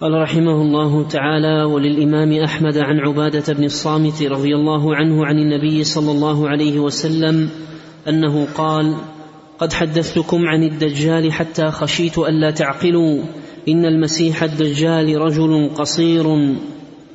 قال 0.00 0.12
رحمه 0.12 0.62
الله 0.62 1.08
تعالى 1.08 1.64
وللإمام 1.64 2.32
أحمد 2.32 2.78
عن 2.78 2.98
عبادة 2.98 3.54
بن 3.54 3.64
الصامت 3.64 4.22
رضي 4.22 4.54
الله 4.54 4.96
عنه 4.96 5.26
عن 5.26 5.38
النبي 5.38 5.84
صلى 5.84 6.10
الله 6.10 6.48
عليه 6.48 6.78
وسلم 6.78 7.50
أنه 8.08 8.46
قال 8.54 8.94
قد 9.58 9.72
حدثتكم 9.72 10.46
عن 10.46 10.62
الدجال 10.62 11.32
حتى 11.32 11.70
خشيت 11.70 12.18
الا 12.18 12.50
تعقلوا. 12.50 13.22
إن 13.68 13.84
المسيح 13.84 14.42
الدجال 14.42 15.20
رجل 15.20 15.70
قصير 15.74 16.56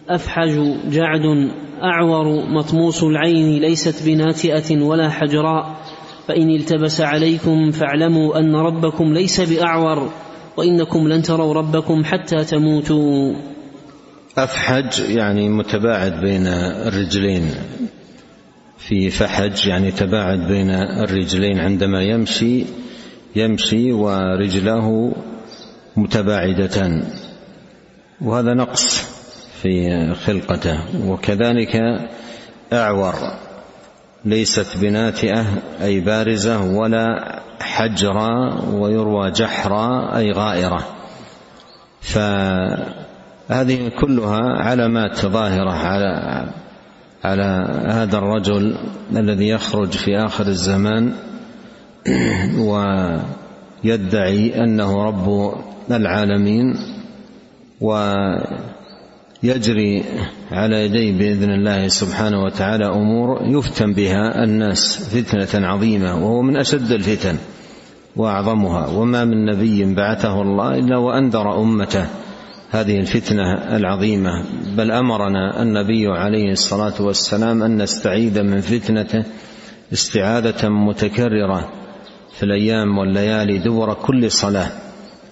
أفحج 0.09 0.75
جعد 0.89 1.51
أعور 1.83 2.49
مطموس 2.49 3.03
العين 3.03 3.61
ليست 3.61 4.05
بناتئة 4.05 4.81
ولا 4.81 5.09
حجراء. 5.09 5.75
فإن 6.27 6.49
التبس 6.49 7.01
عليكم 7.01 7.71
فاعلموا 7.71 8.39
أن 8.39 8.55
ربكم 8.55 9.13
ليس 9.13 9.41
بأعور. 9.41 10.09
وإنكم 10.57 11.07
لن 11.07 11.21
تروا 11.21 11.53
ربكم 11.53 12.03
حتى 12.03 12.43
تموتوا. 12.43 13.33
أفحج 14.37 14.99
يعني 15.09 15.49
متباعد 15.49 16.19
بين 16.21 16.47
الرجلين. 16.87 17.51
في 18.77 19.09
فحج 19.09 19.67
يعني 19.67 19.91
تباعد 19.91 20.47
بين 20.47 20.69
الرجلين. 20.69 21.59
عندما 21.59 22.03
يمشي 22.03 22.65
يمشي 23.35 23.91
ورجلاه 23.91 25.11
متباعدتان. 25.95 27.03
وهذا 28.21 28.53
نقص 28.53 29.07
في 29.61 30.13
خلقته. 30.13 31.07
وكذلك 31.07 31.75
أعور. 32.73 33.15
ليست 34.25 34.77
بناتئة 34.77 35.45
أي 35.81 35.99
بارزة 35.99 36.61
ولا 36.61 37.39
حجرا 37.59 38.61
ويروى 38.73 39.31
جحرا 39.31 40.17
أي 40.17 40.31
غائرة. 40.31 40.83
فهذه 42.01 43.91
كلها 43.99 44.41
علامات 44.41 45.25
ظاهرة 45.25 45.71
على 45.71 46.43
على 47.23 47.67
هذا 47.87 48.17
الرجل 48.17 48.75
الذي 49.15 49.47
يخرج 49.49 49.91
في 49.91 50.17
آخر 50.17 50.47
الزمان 50.47 51.13
ويدعي 53.83 54.63
أنه 54.63 55.03
رب 55.03 55.53
العالمين 55.91 56.75
ويجري 59.43 60.03
على 60.51 60.85
يديه 60.85 61.11
بإذن 61.17 61.49
الله 61.51 61.87
سبحانه 61.87 62.43
وتعالى 62.43 62.85
أمور 62.85 63.41
يفتن 63.45 63.93
بها 63.93 64.43
الناس 64.43 65.09
فتنة 65.15 65.67
عظيمة 65.67 66.15
وهو 66.15 66.41
من 66.41 66.57
أشد 66.57 66.91
الفتن 66.91 67.35
وأعظمها 68.15 68.87
وما 68.87 69.25
من 69.25 69.45
نبي 69.45 69.93
بعثه 69.93 70.41
الله 70.41 70.79
إلا 70.79 70.97
وأنذر 70.97 71.61
أمته. 71.61 72.05
هذه 72.71 72.99
الفتنة 72.99 73.53
العظيمة 73.53 74.43
بل 74.77 74.91
أمرنا 74.91 75.61
النبي 75.61 76.07
عليه 76.07 76.51
الصلاة 76.51 77.01
والسلام 77.01 77.63
أن 77.63 77.81
نستعيذ 77.81 78.43
من 78.43 78.61
فتنته 78.61 79.23
استعاذه 79.93 80.69
متكررة 80.69 81.69
في 82.37 82.43
الأيام 82.43 82.97
والليالي 82.97 83.57
دبر 83.57 83.93
كل 83.93 84.31
صلاة. 84.31 84.69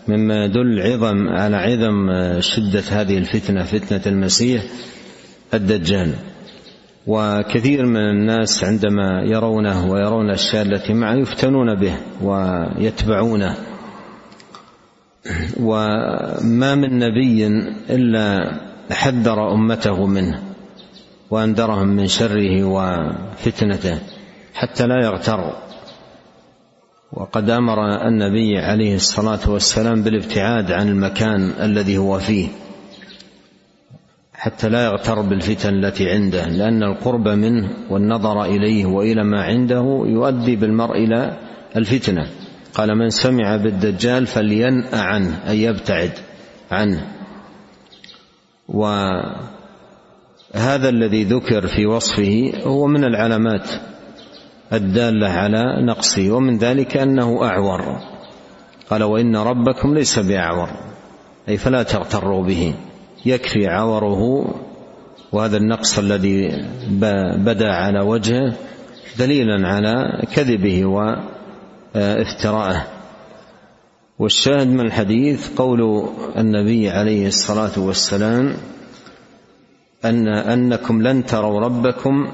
مما 0.07 0.45
يدل 0.45 0.81
عظم 0.81 1.29
على 1.29 1.57
عظم 1.57 2.09
شدة 2.39 2.83
هذه 2.89 3.17
الفتنة 3.17 3.63
فتنة 3.63 4.01
المسيح 4.05 4.63
الدجال. 5.53 6.13
وكثير 7.07 7.85
من 7.85 8.09
الناس 8.09 8.63
عندما 8.63 9.23
يرونه 9.25 9.91
ويرون 9.91 10.25
الاشياء 10.25 10.65
التي 10.65 10.93
معه 10.93 11.15
يفتنون 11.15 11.75
به 11.75 11.93
ويتبعونه. 12.21 13.55
وما 15.69 16.75
من 16.75 16.99
نبي 16.99 17.47
إلا 17.89 18.51
حذر 18.91 19.53
أمته 19.53 20.05
منه 20.05 20.41
وأنذرهم 21.31 21.87
من 21.87 22.07
شره 22.07 22.63
وفتنته 22.63 23.99
حتى 24.53 24.87
لا 24.87 25.05
يغتروا 25.05 25.70
وقد 27.13 27.49
أمر 27.49 28.07
النبي 28.07 28.57
عليه 28.57 28.95
الصلاة 28.95 29.49
والسلام 29.49 30.03
بالابتعاد 30.03 30.71
عن 30.71 30.89
المكان 30.89 31.51
الذي 31.61 31.97
هو 31.97 32.19
فيه 32.19 32.47
حتى 34.33 34.69
لا 34.69 34.85
يغتر 34.85 35.21
بالفتن 35.21 35.73
التي 35.73 36.09
عنده 36.09 36.45
لأن 36.45 36.83
القرب 36.83 37.27
منه 37.27 37.69
والنظر 37.89 38.45
إليه 38.45 38.85
وإلى 38.85 39.23
ما 39.23 39.43
عنده 39.43 40.03
يؤدي 40.05 40.55
بالمرء 40.55 40.97
إلى 40.97 41.37
الفتنة. 41.75 42.27
قال 42.73 42.97
من 42.97 43.09
سمع 43.09 43.55
بالدجال 43.55 44.27
فلينأ 44.27 45.01
عنه 45.01 45.39
أي 45.49 45.63
يبتعد 45.63 46.11
عنه. 46.71 47.07
وهذا 48.67 49.29
الذي 50.89 51.23
ذكر 51.23 51.67
في 51.67 51.85
وصفه 51.85 52.53
هو 52.63 52.87
من 52.87 53.03
العلامات 53.03 53.69
الدالة 54.73 55.29
على 55.29 55.85
نقصه 55.85 56.31
ومن 56.31 56.57
ذلك 56.57 56.97
أنه 56.97 57.43
أعور. 57.43 57.99
قال 58.89 59.03
وإن 59.03 59.35
ربكم 59.35 59.93
ليس 59.93 60.19
بأعور 60.19 60.69
أي 61.49 61.57
فلا 61.57 61.83
تغتروا 61.83 62.43
به. 62.43 62.73
يكفي 63.25 63.67
عوره 63.67 64.45
وهذا 65.31 65.57
النقص 65.57 65.99
الذي 65.99 66.65
بدا 67.37 67.71
على 67.71 67.99
وجهه 67.99 68.53
دليلا 69.19 69.67
على 69.67 70.23
كذبه 70.35 70.85
وافتراءه 70.85 72.87
والشاهد 74.19 74.67
من 74.67 74.79
الحديث 74.79 75.55
قول 75.57 76.09
النبي 76.37 76.89
عليه 76.89 77.27
الصلاة 77.27 77.79
والسلام 77.79 78.53
ان 80.05 80.27
أنكم 80.27 81.01
لن 81.01 81.25
تروا 81.25 81.59
ربكم 81.59 82.31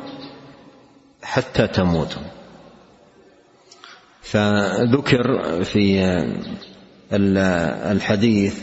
حتى 1.27 1.67
تموتوا 1.67 2.21
فذكر 4.21 5.23
في 5.63 6.01
الحديث 7.91 8.59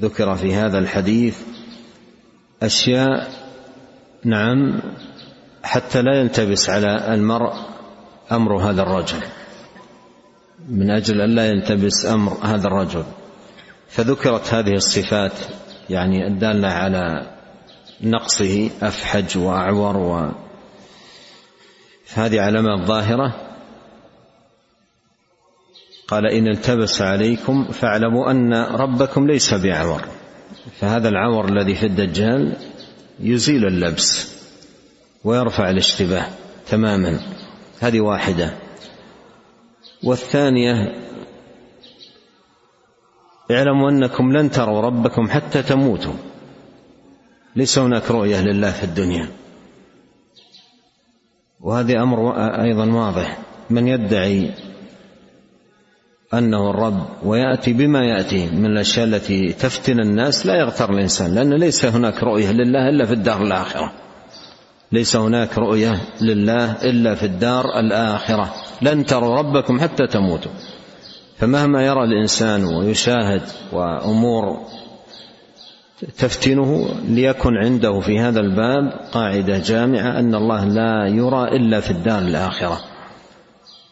ذكر 0.00 0.34
في 0.34 0.54
هذا 0.54 0.78
الحديث 0.78 1.38
أشياء 2.62 3.30
نعم 4.24 4.80
حتى 5.62 6.02
لا 6.02 6.20
يلتبس 6.20 6.70
على 6.70 7.14
المرء 7.14 7.52
أمر 8.32 8.56
هذا 8.70 8.82
الرجل. 8.82 9.20
من 10.68 10.90
أجل 10.90 11.20
أن 11.20 11.34
لا 11.34 11.46
يلتبس 11.46 12.06
أمر 12.06 12.32
هذا 12.42 12.66
الرجل. 12.66 13.04
فذكرت 13.88 14.54
هذه 14.54 14.72
الصفات 14.72 15.32
يعني 15.90 16.26
الدالة 16.26 16.68
على 16.68 17.26
نقصه 18.00 18.70
أفحج 18.82 19.38
وأعور 19.38 19.96
و 19.96 20.30
فهذه 22.08 22.40
علامات 22.40 22.86
ظاهرة. 22.86 23.34
قال 26.08 26.26
إن 26.26 26.48
التبس 26.48 27.02
عليكم 27.02 27.64
فاعلموا 27.64 28.30
أن 28.30 28.54
ربكم 28.54 29.26
ليس 29.26 29.54
باعور 29.54 30.02
فهذا 30.80 31.08
العور 31.08 31.48
الذي 31.48 31.74
في 31.74 31.86
الدجال 31.86 32.56
يزيل 33.20 33.66
اللبس 33.66 34.38
ويرفع 35.24 35.70
الاشتباه 35.70 36.26
تماما. 36.66 37.20
هذه 37.80 38.00
واحدة. 38.00 38.54
والثانية 40.04 40.94
اعلموا 43.50 43.90
أنكم 43.90 44.32
لن 44.32 44.50
تروا 44.50 44.80
ربكم 44.80 45.28
حتى 45.28 45.62
تموتوا. 45.62 46.14
ليس 47.56 47.78
هناك 47.78 48.10
رؤية 48.10 48.40
لله 48.40 48.70
في 48.70 48.84
الدنيا. 48.84 49.28
وهذا 51.60 52.02
أمر 52.02 52.32
أيضا 52.36 52.92
واضح. 52.92 53.38
من 53.70 53.88
يدعي 53.88 54.50
أنه 56.34 56.70
الرب 56.70 57.06
ويأتي 57.24 57.72
بما 57.72 58.04
يأتي 58.04 58.50
من 58.50 58.66
الأشياء 58.66 59.06
التي 59.06 59.52
تفتن 59.52 60.00
الناس 60.00 60.46
لا 60.46 60.54
يغتر 60.54 60.92
الإنسان 60.92 61.34
لأن 61.34 61.54
ليس 61.54 61.84
هناك 61.84 62.22
رؤية 62.22 62.52
لله 62.52 62.88
إلا 62.88 63.04
في 63.06 63.12
الدار 63.12 63.42
الآخرة. 63.42 63.92
ليس 64.92 65.16
هناك 65.16 65.58
رؤية 65.58 66.00
لله 66.20 66.72
إلا 66.72 67.14
في 67.14 67.26
الدار 67.26 67.80
الآخرة. 67.80 68.54
لن 68.82 69.06
تروا 69.06 69.36
ربكم 69.36 69.80
حتى 69.80 70.06
تموتوا. 70.06 70.52
فمهما 71.38 71.86
يرى 71.86 72.04
الإنسان 72.04 72.64
ويشاهد 72.64 73.42
وأمور 73.72 74.60
تفتنه 76.18 76.88
ليكن 77.08 77.56
عنده 77.56 78.00
في 78.00 78.18
هذا 78.20 78.40
الباب 78.40 78.92
قاعدة 79.12 79.58
جامعة 79.58 80.18
أن 80.18 80.34
الله 80.34 80.64
لا 80.64 81.06
يرى 81.06 81.56
إلا 81.56 81.80
في 81.80 81.90
الدار 81.90 82.18
الآخرة. 82.18 82.80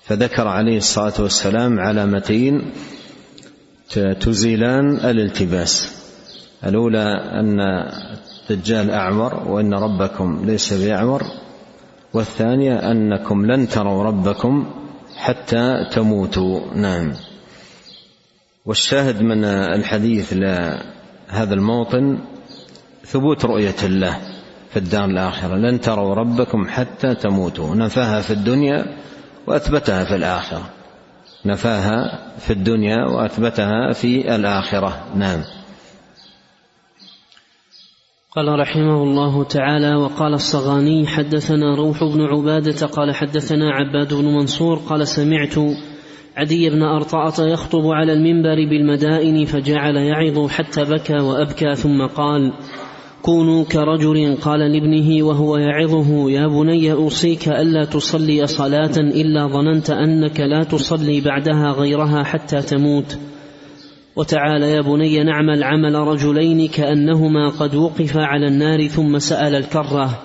فذكر 0.02 0.48
عليه 0.48 0.76
الصلاة 0.76 1.12
والسلام 1.18 1.80
علامتين 1.80 2.72
تزيلان 4.20 4.96
الالتباس. 4.96 6.02
الأولى 6.64 7.04
أن 7.40 7.60
الدجال 8.50 8.90
أعور 8.90 9.48
وإن 9.48 9.74
ربكم 9.74 10.42
ليس 10.44 10.72
بأعور. 10.72 11.22
والثانية 12.14 12.90
أنكم 12.90 13.46
لن 13.46 13.68
تروا 13.68 14.04
ربكم 14.04 14.66
حتى 15.16 15.86
تموتوا. 15.92 16.74
نعم. 16.74 17.12
والشاهد 18.66 19.22
من 19.22 19.44
الحديث 19.44 20.32
لهذا 21.32 21.54
الموطن 21.54 22.18
ثبوت 23.04 23.44
رؤية 23.44 23.76
الله 23.84 24.18
في 24.70 24.76
الدار 24.76 25.04
الآخرة. 25.04 25.56
لن 25.56 25.80
تروا 25.80 26.14
ربكم 26.14 26.68
حتى 26.68 27.14
تموتوا. 27.14 27.74
نفاها 27.74 28.20
في 28.20 28.30
الدنيا 28.30 28.96
وأثبتها 29.46 30.04
في 30.04 30.14
الآخرة. 30.14 30.70
نفاها 31.46 32.28
في 32.38 32.52
الدنيا 32.52 32.96
وأثبتها 33.04 33.92
في 33.92 34.34
الآخرة. 34.34 35.04
نعم. 35.14 35.42
قال 38.36 38.60
رحمه 38.60 39.02
الله 39.02 39.44
تعالى 39.44 39.94
وقال 39.94 40.34
الصغاني 40.34 41.06
حدثنا 41.06 41.74
روح 41.74 42.04
بن 42.04 42.20
عبادة 42.20 42.86
قال 42.86 43.14
حدثنا 43.14 43.70
عباد 43.70 44.14
بن 44.14 44.24
منصور 44.24 44.76
قال 44.76 45.08
سمعت 45.08 45.58
عدي 46.36 46.70
بن 46.70 46.82
أرطأة 46.82 47.46
يخطب 47.46 47.86
على 47.86 48.12
المنبر 48.12 48.54
بالمدائن 48.54 49.44
فجعل 49.44 49.96
يعظ 49.96 50.48
حتى 50.48 50.84
بكى 50.84 51.14
وأبكى 51.14 51.74
ثم 51.74 52.06
قال 52.06 52.52
كونوا 53.22 53.64
كرجل 53.64 54.36
قال 54.36 54.60
لابنه 54.60 55.24
وهو 55.24 55.56
يعظه 55.56 56.30
يا 56.30 56.46
بني 56.46 56.92
أوصيك 56.92 57.48
ألا 57.48 57.84
تصلي 57.84 58.46
صلاة 58.46 58.96
إلا 58.96 59.46
ظننت 59.46 59.90
أنك 59.90 60.40
لا 60.40 60.64
تصلي 60.64 61.20
بعدها 61.20 61.70
غيرها 61.70 62.22
حتى 62.22 62.62
تموت. 62.62 63.18
وتعال 64.16 64.62
يا 64.62 64.80
بني 64.80 65.24
نعمل 65.24 65.64
عمل 65.64 65.94
رجلين 65.94 66.68
كأنهما 66.68 67.48
قد 67.48 67.74
وقفا 67.74 68.22
على 68.22 68.46
النار 68.46 68.88
ثم 68.88 69.18
سأل 69.18 69.54
الكرة 69.54 70.18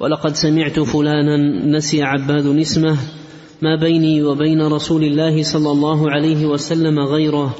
ولقد 0.00 0.34
سمعت 0.34 0.80
فلانا 0.80 1.36
نسي 1.76 2.02
عباد 2.02 2.46
اسمه 2.46 2.96
ما 3.62 3.76
بيني 3.76 4.22
وبين 4.22 4.62
رسول 4.62 5.04
الله 5.04 5.42
صلى 5.42 5.70
الله 5.70 6.10
عليه 6.10 6.46
وسلم 6.46 6.98
غيره. 6.98 7.54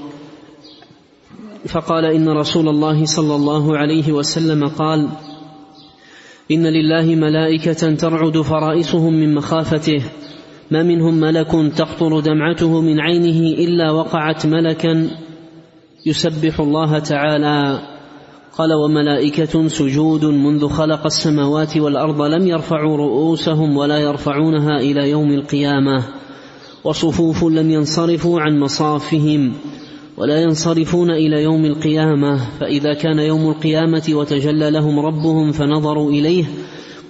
فقال 1.66 2.04
إن 2.04 2.28
رسول 2.28 2.68
الله 2.68 3.04
صلى 3.04 3.34
الله 3.36 3.78
عليه 3.78 4.12
وسلم 4.12 4.68
قال 4.68 5.08
إن 6.50 6.66
لله 6.66 7.14
ملائكة 7.14 7.94
ترعد 7.94 8.40
فرائصهم 8.40 9.12
من 9.12 9.34
مخافته 9.34 10.02
ما 10.70 10.82
منهم 10.82 11.14
ملك 11.14 11.50
تقطر 11.76 12.20
دمعته 12.20 12.80
من 12.80 13.00
عينه 13.00 13.40
إلا 13.64 13.90
وقعت 13.90 14.46
ملكا 14.46 15.10
يسبح 16.06 16.60
الله 16.60 16.98
تعالى. 16.98 17.78
قال 18.58 18.72
وملائكة 18.72 19.68
سجود 19.68 20.24
منذ 20.24 20.68
خلق 20.68 21.06
السماوات 21.06 21.76
والأرض 21.76 22.22
لم 22.22 22.46
يرفعوا 22.46 22.96
رؤوسهم 22.96 23.76
ولا 23.76 23.98
يرفعونها 23.98 24.76
إلى 24.80 25.10
يوم 25.10 25.30
القيامة 25.30 26.04
وصفوف 26.84 27.44
لم 27.44 27.70
ينصرفوا 27.70 28.40
عن 28.40 28.58
مصافهم 28.58 29.52
ولا 30.16 30.42
ينصرفون 30.42 31.10
إلى 31.10 31.42
يوم 31.42 31.64
القيامة 31.64 32.58
فإذا 32.60 32.94
كان 32.94 33.18
يوم 33.18 33.50
القيامة 33.50 34.04
وتجلى 34.08 34.70
لهم 34.70 34.98
ربهم 34.98 35.52
فنظروا 35.52 36.10
إليه 36.10 36.44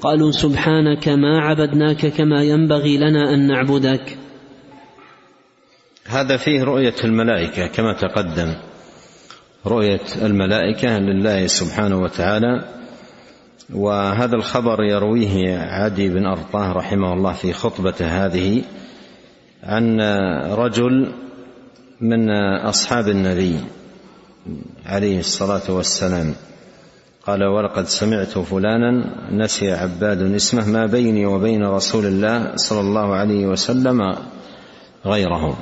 قالوا 0.00 0.30
سبحانك 0.30 1.08
ما 1.08 1.40
عبدناك 1.40 2.06
كما 2.06 2.42
ينبغي 2.42 2.98
لنا 2.98 3.34
أن 3.34 3.46
نعبدك. 3.46 4.18
هذا 6.06 6.36
فيه 6.36 6.62
رؤية 6.62 6.94
الملائكة 7.04 7.66
كما 7.66 7.92
تقدم. 7.92 8.67
رؤية 9.66 10.00
الملائكة 10.22 10.98
لله 10.98 11.46
سبحانه 11.46 11.98
وتعالى 12.00 12.64
وهذا 13.74 14.36
الخبر 14.36 14.84
يرويه 14.84 15.58
عدي 15.58 16.08
بن 16.08 16.26
أرطاه 16.26 16.72
رحمه 16.72 17.12
الله 17.12 17.32
في 17.32 17.52
خطبة 17.52 17.94
هذه 18.00 18.62
عن 19.62 20.00
رجل 20.50 21.12
من 22.00 22.30
أصحاب 22.56 23.08
النبي 23.08 23.56
عليه 24.86 25.18
الصلاة 25.18 25.70
والسلام. 25.70 26.34
قال 27.26 27.44
ولقد 27.44 27.84
سمعت 27.84 28.38
فلانا 28.38 29.04
نسي 29.32 29.72
عباد 29.72 30.34
اسمه 30.34 30.68
ما 30.68 30.86
بيني 30.86 31.26
وبين 31.26 31.64
رسول 31.64 32.06
الله 32.06 32.56
صلى 32.56 32.80
الله 32.80 33.14
عليه 33.14 33.46
وسلم 33.46 34.16
غيره 35.06 35.58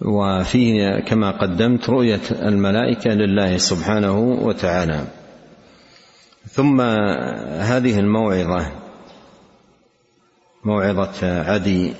وفيه 0.00 1.00
كما 1.00 1.30
قدمت 1.30 1.90
رؤية 1.90 2.20
الملائكة 2.30 3.10
لله 3.10 3.56
سبحانه 3.56 4.18
وتعالى. 4.18 5.04
ثم 6.50 6.80
هذه 7.60 7.98
الموعظة 7.98 8.72
موعظة 10.64 11.42
عدي 11.42 11.92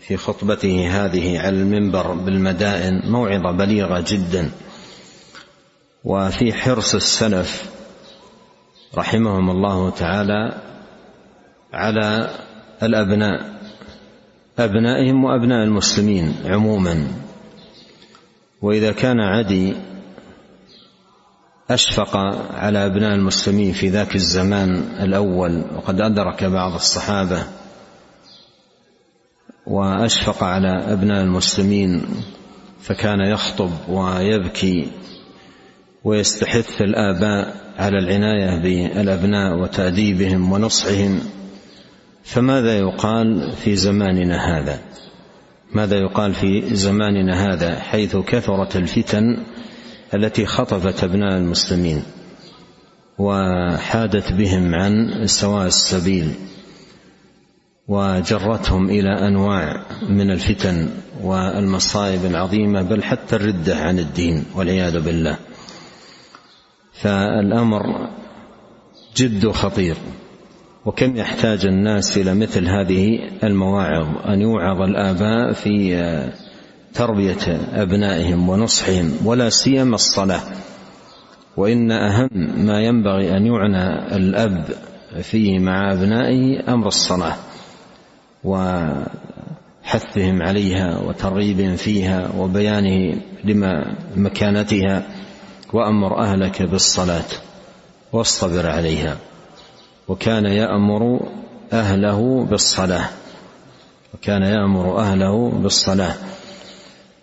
في 0.00 0.16
خطبته 0.16 1.04
هذه 1.04 1.40
على 1.40 1.56
المنبر 1.56 2.12
بالمدائن 2.12 3.10
موعظة 3.10 3.50
بليغة 3.50 4.04
جدا. 4.08 4.50
وفي 6.04 6.52
حرص 6.52 6.94
السلف 6.94 7.70
رحمهم 8.98 9.50
الله 9.50 9.90
تعالى 9.90 10.60
على 11.72 12.30
الأبناء. 12.82 13.53
أبنائهم 14.58 15.24
وأبناء 15.24 15.64
المسلمين 15.64 16.34
عموما. 16.44 17.08
وإذا 18.62 18.92
كان 18.92 19.20
عدي 19.20 19.74
أشفق 21.70 22.16
على 22.54 22.86
أبناء 22.86 23.14
المسلمين 23.14 23.72
في 23.72 23.88
ذاك 23.88 24.14
الزمان 24.14 24.70
الأول 25.00 25.64
وقد 25.76 26.00
أدرك 26.00 26.44
بعض 26.44 26.74
الصحابة 26.74 27.42
وأشفق 29.66 30.44
على 30.44 30.92
أبناء 30.92 31.22
المسلمين 31.22 32.06
فكان 32.80 33.20
يخطب 33.20 33.70
ويبكي 33.88 34.88
ويستحث 36.04 36.82
الآباء 36.82 37.56
على 37.78 37.98
العناية 37.98 38.62
بالأبناء 38.62 39.58
وتأديبهم 39.58 40.52
ونصحهم. 40.52 41.20
فماذا 42.24 42.78
يقال 42.78 43.52
في 43.52 43.76
زماننا 43.76 44.58
هذا؟ 44.58 44.80
ماذا 45.72 45.96
يقال 45.96 46.34
في 46.34 46.76
زماننا 46.76 47.52
هذا 47.52 47.78
حيث 47.78 48.16
كثرت 48.16 48.76
الفتن 48.76 49.36
التي 50.14 50.46
خطفت 50.46 51.04
أبناء 51.04 51.38
المسلمين 51.38 52.02
وحادت 53.18 54.32
بهم 54.32 54.74
عن 54.74 55.26
سواء 55.26 55.66
السبيل 55.66 56.34
وجرتهم 57.88 58.90
إلى 58.90 59.28
أنواع 59.28 59.82
من 60.08 60.30
الفتن 60.30 60.88
والمصائب 61.22 62.24
العظيمة 62.24 62.82
بل 62.82 63.02
حتى 63.02 63.36
الردة 63.36 63.76
عن 63.76 63.98
الدين 63.98 64.44
والعياذ 64.54 65.00
بالله. 65.00 65.38
فالأمر 66.92 68.10
جد 69.16 69.50
خطير. 69.50 69.96
وكم 70.86 71.16
يحتاج 71.16 71.66
الناس 71.66 72.18
إلى 72.18 72.34
مثل 72.34 72.68
هذه 72.68 73.18
المواعظ؟ 73.44 74.06
أن 74.28 74.40
يوعظ 74.40 74.80
الآباء 74.80 75.52
في 75.52 75.96
تربية 76.94 77.60
أبنائهم 77.72 78.48
ونصحهم 78.48 79.12
ولا 79.24 79.48
سيما 79.48 79.94
الصلاة. 79.94 80.40
وإن 81.56 81.92
أهم 81.92 82.28
ما 82.56 82.80
ينبغي 82.80 83.36
أن 83.36 83.46
يعنى 83.46 84.16
الأب 84.16 84.64
فيه 85.22 85.58
مع 85.58 85.92
أبنائه 85.92 86.72
أمر 86.74 86.86
الصلاة 86.86 87.34
وحثهم 88.44 90.42
عليها 90.42 90.98
وترغيبهم 90.98 91.76
فيها 91.76 92.30
وبيانه 92.36 93.20
لما 93.44 93.96
مكانتها 94.16 95.02
وأمر 95.72 96.18
أهلك 96.18 96.62
بالصلاة 96.62 97.28
واصطبر 98.12 98.66
عليها. 98.66 99.16
وكان 100.08 100.44
يأمر 100.44 101.20
أهله 101.72 102.44
بالصلاة. 102.44 103.08
وكان 104.14 104.42
يأمر 104.42 104.98
أهله 104.98 105.50
بالصلاة. 105.50 106.14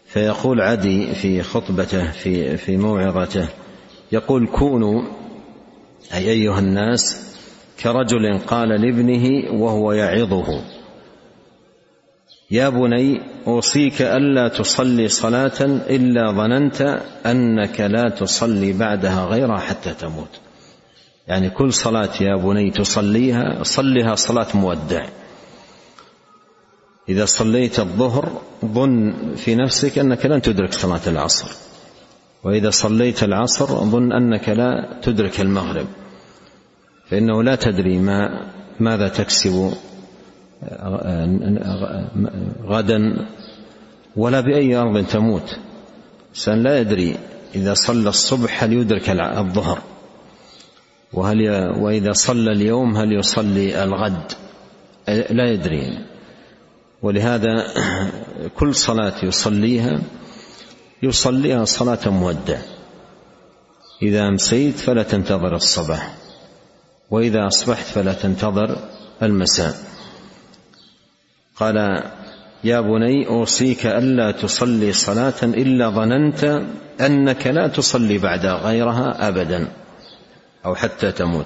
فيقول 0.08 0.62
عدي 0.62 1.16
في 1.16 1.44
خطبته 1.44 2.12
في 2.12 2.58
في 2.58 2.78
موعظته 2.78 3.48
يقول 4.12 4.48
كونوا 4.48 5.02
أي 6.14 6.32
أيها 6.32 6.60
الناس 6.60 7.32
كرجل 7.84 8.38
قال 8.48 8.70
لابنه 8.70 9.54
وهو 9.62 9.92
يعظه. 9.92 10.62
يا 12.52 12.70
بني 12.70 13.22
أوصيك 13.48 14.02
ألا 14.02 14.48
تصلي 14.48 15.08
صلاة 15.08 15.62
إلا 15.90 16.32
ظننت 16.32 17.02
أنك 17.26 17.80
لا 17.80 18.10
تصلي 18.10 18.74
بعدها 18.74 19.26
غيرها 19.26 19.58
حتى 19.58 19.94
تموت. 19.94 20.40
يعني 21.28 21.50
كل 21.50 21.74
صلاة 21.74 22.10
يا 22.22 22.36
بني 22.36 22.72
تصليها 22.72 23.64
صلها 23.64 24.16
صلاة 24.16 24.48
مودع. 24.54 25.06
إذا 27.10 27.26
صليت 27.26 27.80
الظهر 27.80 28.42
ظن 28.66 29.14
في 29.36 29.56
نفسك 29.56 30.00
أنك 30.00 30.26
لن 30.26 30.42
تدرك 30.42 30.74
صلاة 30.74 31.02
العصر. 31.08 31.52
وإذا 32.44 32.70
صليت 32.70 33.24
العصر 33.24 33.66
ظن 33.66 34.12
أنك 34.14 34.50
لا 34.50 35.00
تدرك 35.02 35.42
المغرب. 35.42 35.88
فإنه 37.10 37.44
لا 37.44 37.56
تدري 37.56 38.00
ما 38.00 38.48
ماذا 38.80 39.08
تكسب 39.08 39.74
غدا 42.64 43.28
ولا 44.16 44.42
بأي 44.42 44.76
أرض 44.76 45.06
تموت. 45.06 45.60
إنسان 46.30 46.64
لا 46.64 46.80
يدري 46.80 47.16
إذا 47.56 47.74
صلى 47.74 48.10
الصبح 48.10 48.64
هل 48.64 48.74
يدرك 48.74 49.10
الظهر. 49.10 49.91
وهل 51.14 51.50
وإذا 51.80 52.12
صلى 52.12 52.52
اليوم 52.52 52.98
هل 52.98 53.12
يصلي 53.12 53.84
الغد؟ 53.84 54.32
لا 55.08 55.52
يدري. 55.52 56.06
ولهذا 57.02 57.68
كل 58.60 58.76
صلاة 58.76 59.26
يصليها 59.26 60.02
يصليها 61.04 61.66
صلاة 61.66 62.10
مودع 62.10 62.58
إذا 64.02 64.28
أمسيت 64.28 64.76
فلا 64.76 65.04
تنتظر 65.04 65.56
الصباح 65.56 66.16
وإذا 67.12 67.48
أصبحت 67.48 67.86
فلا 67.86 68.14
تنتظر 68.14 68.78
المساء. 69.22 69.76
قال 71.56 72.04
يا 72.64 72.82
بني 72.82 73.28
أوصيك 73.28 73.86
ألا 73.86 74.32
تصلي 74.32 74.94
صلاة 74.94 75.44
إلا 75.44 75.90
ظننت 75.90 76.64
أنك 77.02 77.48
لا 77.48 77.68
تصلي 77.68 78.18
بعد 78.18 78.46
غيرها 78.46 79.28
أبدا. 79.28 79.81
أو 80.66 80.76
حتى 80.76 81.12
تموت. 81.12 81.46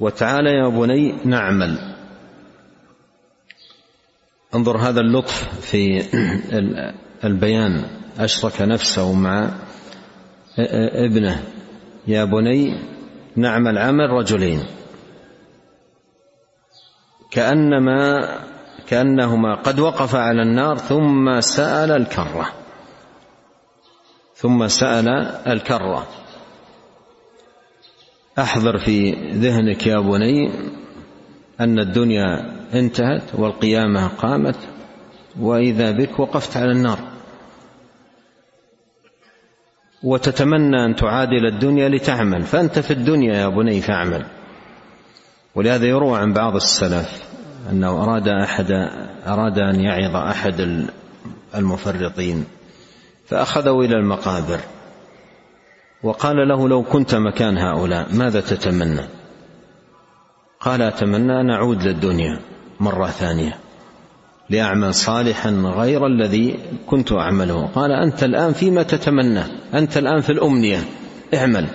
وتعالى 0.00 0.50
يا 0.50 0.68
بني 0.68 1.14
نعمل. 1.24 1.94
انظر 4.54 4.76
هذا 4.76 5.00
اللطف 5.00 5.60
في 5.60 6.02
البيان. 7.24 7.84
أشرك 8.18 8.62
نفسه 8.62 9.12
مع 9.12 9.50
ابنه. 11.06 11.44
يا 12.06 12.24
بني 12.24 12.78
نعمل 13.36 13.78
عمل 13.78 14.10
رجلين. 14.10 14.64
كانما 17.30 18.28
كأنهما 18.86 19.54
قد 19.54 19.78
وقف 19.78 20.14
على 20.14 20.42
النار 20.42 20.78
ثم 20.78 21.40
سأل 21.40 21.90
الكرة. 21.90 22.52
ثم 24.34 24.68
سأل 24.68 25.08
الكرة. 25.46 26.06
أحضر 28.38 28.78
في 28.78 29.12
ذهنك 29.32 29.86
يا 29.86 30.00
بني 30.00 30.50
أن 31.60 31.78
الدنيا 31.78 32.52
انتهت 32.74 33.34
والقيامة 33.34 34.06
قامت 34.08 34.56
وإذا 35.40 35.90
بك 35.90 36.20
وقفت 36.20 36.56
على 36.56 36.72
النار. 36.72 36.98
وتتمنى 40.02 40.84
أن 40.84 40.96
تعادل 40.96 41.46
الدنيا 41.46 41.88
لتعمل 41.88 42.42
فأنت 42.42 42.78
في 42.78 42.90
الدنيا 42.90 43.34
يا 43.34 43.48
بني 43.48 43.80
فاعمل. 43.80 44.26
ولهذا 45.54 45.86
يروى 45.86 46.18
عن 46.18 46.32
بعض 46.32 46.54
السلف 46.54 47.22
أنه 47.70 48.02
أراد 48.02 48.28
أحد 48.28 48.70
أراد 49.26 49.58
أن 49.58 49.80
يعظ 49.80 50.16
أحد 50.16 50.86
المفرطين 51.54 52.44
فأخذه 53.26 53.80
إلى 53.80 53.96
المقابر. 53.96 54.60
وقال 56.02 56.48
له 56.48 56.68
لو 56.68 56.82
كنت 56.82 57.14
مكان 57.14 57.58
هؤلاء 57.58 58.14
ماذا 58.14 58.40
تتمنى؟ 58.40 59.02
قال 60.60 60.82
أتمنى 60.82 61.40
أن 61.40 61.50
أعود 61.50 61.82
للدنيا 61.82 62.40
مرة 62.80 63.06
ثانية 63.06 63.58
لأعمل 64.50 64.94
صالحا 64.94 65.50
غير 65.50 66.06
الذي 66.06 66.58
كنت 66.86 67.12
أعمله. 67.12 67.66
قال 67.66 67.92
أنت 67.92 68.24
الآن 68.24 68.52
فيما 68.52 68.82
تتمنى؟ 68.82 69.42
أنت 69.74 69.96
الآن 69.96 70.20
في 70.20 70.32
الأمنية 70.32 70.84
اعمل. 71.34 71.66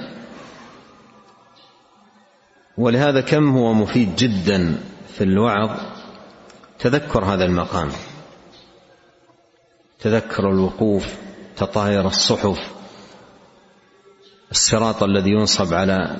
ولهذا 2.78 3.22
كم 3.22 3.58
هو 3.58 3.74
مفيد 3.74 4.16
جدا 4.16 4.76
في 5.14 5.24
الوعظ؟ 5.24 5.70
تذكر 6.80 7.26
هذا 7.26 7.46
المقام. 7.46 7.90
تذكر 10.00 10.50
الوقوف 10.50 11.16
تطاير 11.58 12.08
الصحف 12.08 12.81
الصراط 14.52 15.04
الذي 15.04 15.30
ينصب 15.30 15.74
على 15.74 16.16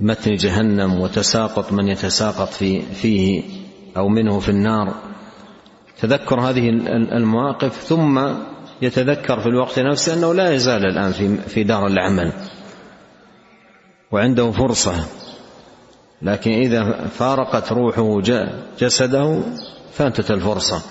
متن 0.00 0.34
جهنم 0.34 1.00
وتساقط 1.00 1.72
من 1.72 1.88
يتساقط 1.88 2.48
في 2.48 2.82
فيه 2.82 3.42
أو 3.96 4.08
منه 4.08 4.40
في 4.40 4.48
النار. 4.48 4.94
تذكر 6.00 6.40
هذه 6.40 6.68
المواقف 7.16 7.82
ثم 7.82 8.20
يتذكر 8.82 9.40
في 9.40 9.46
الوقت 9.46 9.78
نفسه 9.78 10.14
أنه 10.14 10.34
لا 10.34 10.52
يزال 10.52 10.84
الآن 10.84 11.12
في 11.12 11.36
في 11.36 11.64
دار 11.64 11.86
العمل 11.86 12.32
وعنده 14.12 14.50
فرصة. 14.50 15.06
لكن 16.22 16.50
إذا 16.50 17.06
فارقت 17.06 17.72
روحه 17.72 18.20
جسده 18.80 19.42
فاتت 19.92 20.30
الفرصة. 20.30 20.82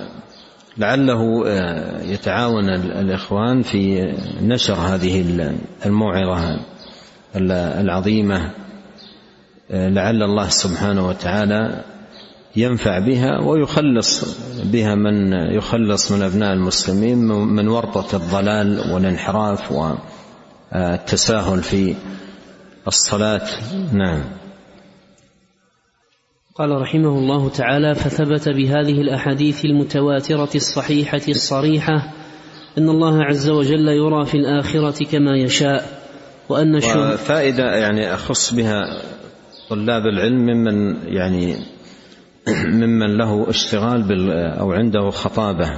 آه، 1.46 2.02
يتعاون 2.02 2.68
الإخوان 2.74 3.62
في 3.62 4.12
نشر 4.42 4.74
هذه 4.74 5.24
الموعظة 5.86 6.60
العظيمة 7.80 8.50
لعل 9.70 10.22
الله 10.22 10.48
سبحانه 10.48 11.08
وتعالى 11.08 11.84
ينفع 12.56 12.98
بها 12.98 13.40
ويخلص 13.40 14.38
بها 14.64 14.94
من 14.94 15.32
يخلص 15.32 16.12
من 16.12 16.22
أبناء 16.22 16.52
المسلمين 16.52 17.18
من 17.28 17.68
ورطة 17.68 18.16
الضلال 18.16 18.92
والانحراف 18.92 19.72
والتساهل 20.72 21.62
في 21.62 21.94
الصلاة. 22.86 23.46
نعم. 23.92 24.24
قال 26.58 26.80
رحمه 26.80 27.18
الله 27.18 27.48
تعالى 27.48 27.94
فثبت 27.94 28.48
بهذه 28.48 29.00
الأحاديث 29.00 29.64
المتواترة 29.64 30.48
الصحيحة 30.54 31.20
الصريحة 31.28 32.12
أن 32.78 32.88
الله 32.88 33.24
عز 33.24 33.48
وجل 33.50 33.88
يرى 33.88 34.26
في 34.26 34.34
الآخرة 34.34 35.04
كما 35.04 35.36
يشاء 35.36 36.02
وأن 36.48 36.80
فائده 37.16 37.76
يعني 37.76 38.14
أخص 38.14 38.54
بها 38.54 39.02
طلاب 39.68 40.02
العلم 40.06 40.46
ممن 40.46 40.96
يعني 41.06 41.56
ممن 42.82 43.16
له 43.16 43.50
اشتغال 43.50 44.02
بال 44.02 44.30
أو 44.32 44.72
عنده 44.72 45.10
خطابة 45.10 45.70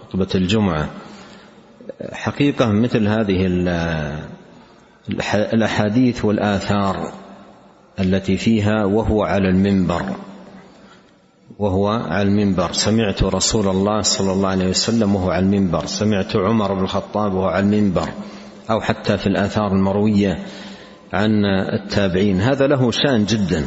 خطبة 0.00 0.28
الجمعة. 0.34 0.90
حقيقة 2.12 2.72
مثل 2.72 3.08
هذه 3.08 3.46
الأحاديث 5.52 6.24
والآثار 6.24 7.21
التي 8.00 8.36
فيها 8.36 8.84
وهو 8.84 9.22
على 9.22 9.48
المنبر. 9.48 10.02
وهو 11.58 11.88
على 11.88 12.28
المنبر. 12.28 12.72
سمعت 12.72 13.22
رسول 13.22 13.68
الله 13.68 14.02
صلى 14.02 14.32
الله 14.32 14.48
عليه 14.48 14.68
وسلم 14.68 15.14
وهو 15.14 15.30
على 15.30 15.44
المنبر. 15.44 15.86
سمعت 15.86 16.36
عمر 16.36 16.74
بن 16.74 16.80
الخطاب 16.80 17.34
وهو 17.34 17.46
على 17.46 17.66
المنبر. 17.66 18.08
أو 18.70 18.80
حتى 18.80 19.18
في 19.18 19.26
الآثار 19.26 19.72
المروية 19.72 20.38
عن 21.12 21.44
التابعين. 21.72 22.40
هذا 22.40 22.66
له 22.66 22.90
شأن 22.90 23.24
جدا. 23.24 23.66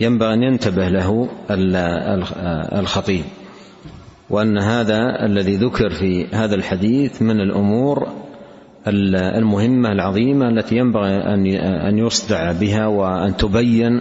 ينبغي 0.00 0.34
أن 0.34 0.42
ينتبه 0.42 0.88
له 0.88 1.28
الخطيب. 2.78 3.24
وأن 4.30 4.58
هذا 4.58 5.26
الذي 5.26 5.56
ذكر 5.56 5.90
في 5.90 6.26
هذا 6.26 6.54
الحديث 6.54 7.22
من 7.22 7.40
الأمور 7.40 8.08
المهمة 8.86 9.92
العظيمة 9.92 10.48
التي 10.48 10.76
ينبغي 10.76 11.16
أن 11.16 11.46
أن 11.88 11.98
يصدع 11.98 12.52
بها 12.52 12.86
وأن 12.86 13.36
تبين 13.36 14.00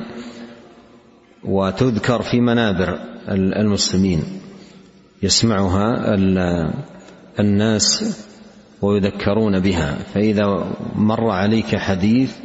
وتذكر 1.43 2.21
في 2.21 2.41
منابر 2.41 2.99
المسلمين. 3.31 4.23
يسمعها 5.23 6.15
الناس 7.39 8.17
ويذكرون 8.81 9.59
بها. 9.59 9.95
فإذا 10.13 10.65
مر 10.95 11.29
عليك 11.29 11.75
حديث 11.75 12.35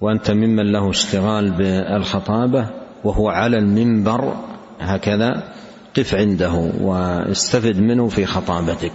وأنت 0.00 0.30
ممن 0.30 0.72
له 0.72 0.90
اشتغال 0.90 1.50
بالخطابة 1.50 2.70
وهو 3.04 3.28
على 3.28 3.58
المنبر 3.58 4.36
هكذا 4.80 5.52
قف 5.96 6.14
عنده 6.14 6.52
واستفد 6.80 7.80
منه 7.80 8.08
في 8.08 8.26
خطابتك. 8.26 8.92